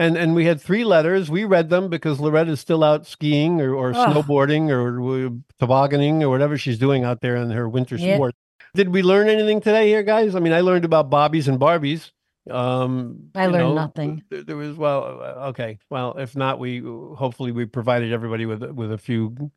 and 0.00 0.16
and 0.16 0.34
we 0.34 0.46
had 0.46 0.60
three 0.60 0.82
letters. 0.84 1.30
We 1.30 1.44
read 1.44 1.68
them 1.68 1.88
because 1.88 2.18
Loretta's 2.18 2.58
still 2.58 2.82
out 2.82 3.06
skiing 3.06 3.60
or, 3.60 3.74
or 3.74 3.92
snowboarding 3.92 4.70
or 4.70 5.38
tobogganing 5.58 6.22
or 6.22 6.30
whatever 6.30 6.56
she's 6.56 6.78
doing 6.78 7.04
out 7.04 7.20
there 7.20 7.36
in 7.36 7.50
her 7.50 7.68
winter 7.68 7.96
Yeah. 7.96 8.16
sport. 8.16 8.34
Did 8.74 8.88
we 8.88 9.02
learn 9.02 9.28
anything 9.28 9.60
today, 9.60 9.88
here, 9.88 10.02
guys? 10.02 10.34
I 10.34 10.40
mean, 10.40 10.52
I 10.52 10.60
learned 10.60 10.84
about 10.84 11.10
Bobbies 11.10 11.48
and 11.48 11.58
Barbies. 11.58 12.12
Um, 12.48 13.30
I 13.34 13.46
learned 13.46 13.68
know, 13.68 13.74
nothing. 13.74 14.22
There, 14.30 14.42
there 14.42 14.56
was 14.56 14.76
well, 14.76 15.20
uh, 15.20 15.48
okay. 15.48 15.78
Well, 15.90 16.16
if 16.16 16.34
not, 16.34 16.58
we 16.58 16.78
hopefully 16.78 17.52
we 17.52 17.66
provided 17.66 18.12
everybody 18.12 18.46
with 18.46 18.62
with 18.62 18.92
a 18.92 18.98
few, 18.98 19.50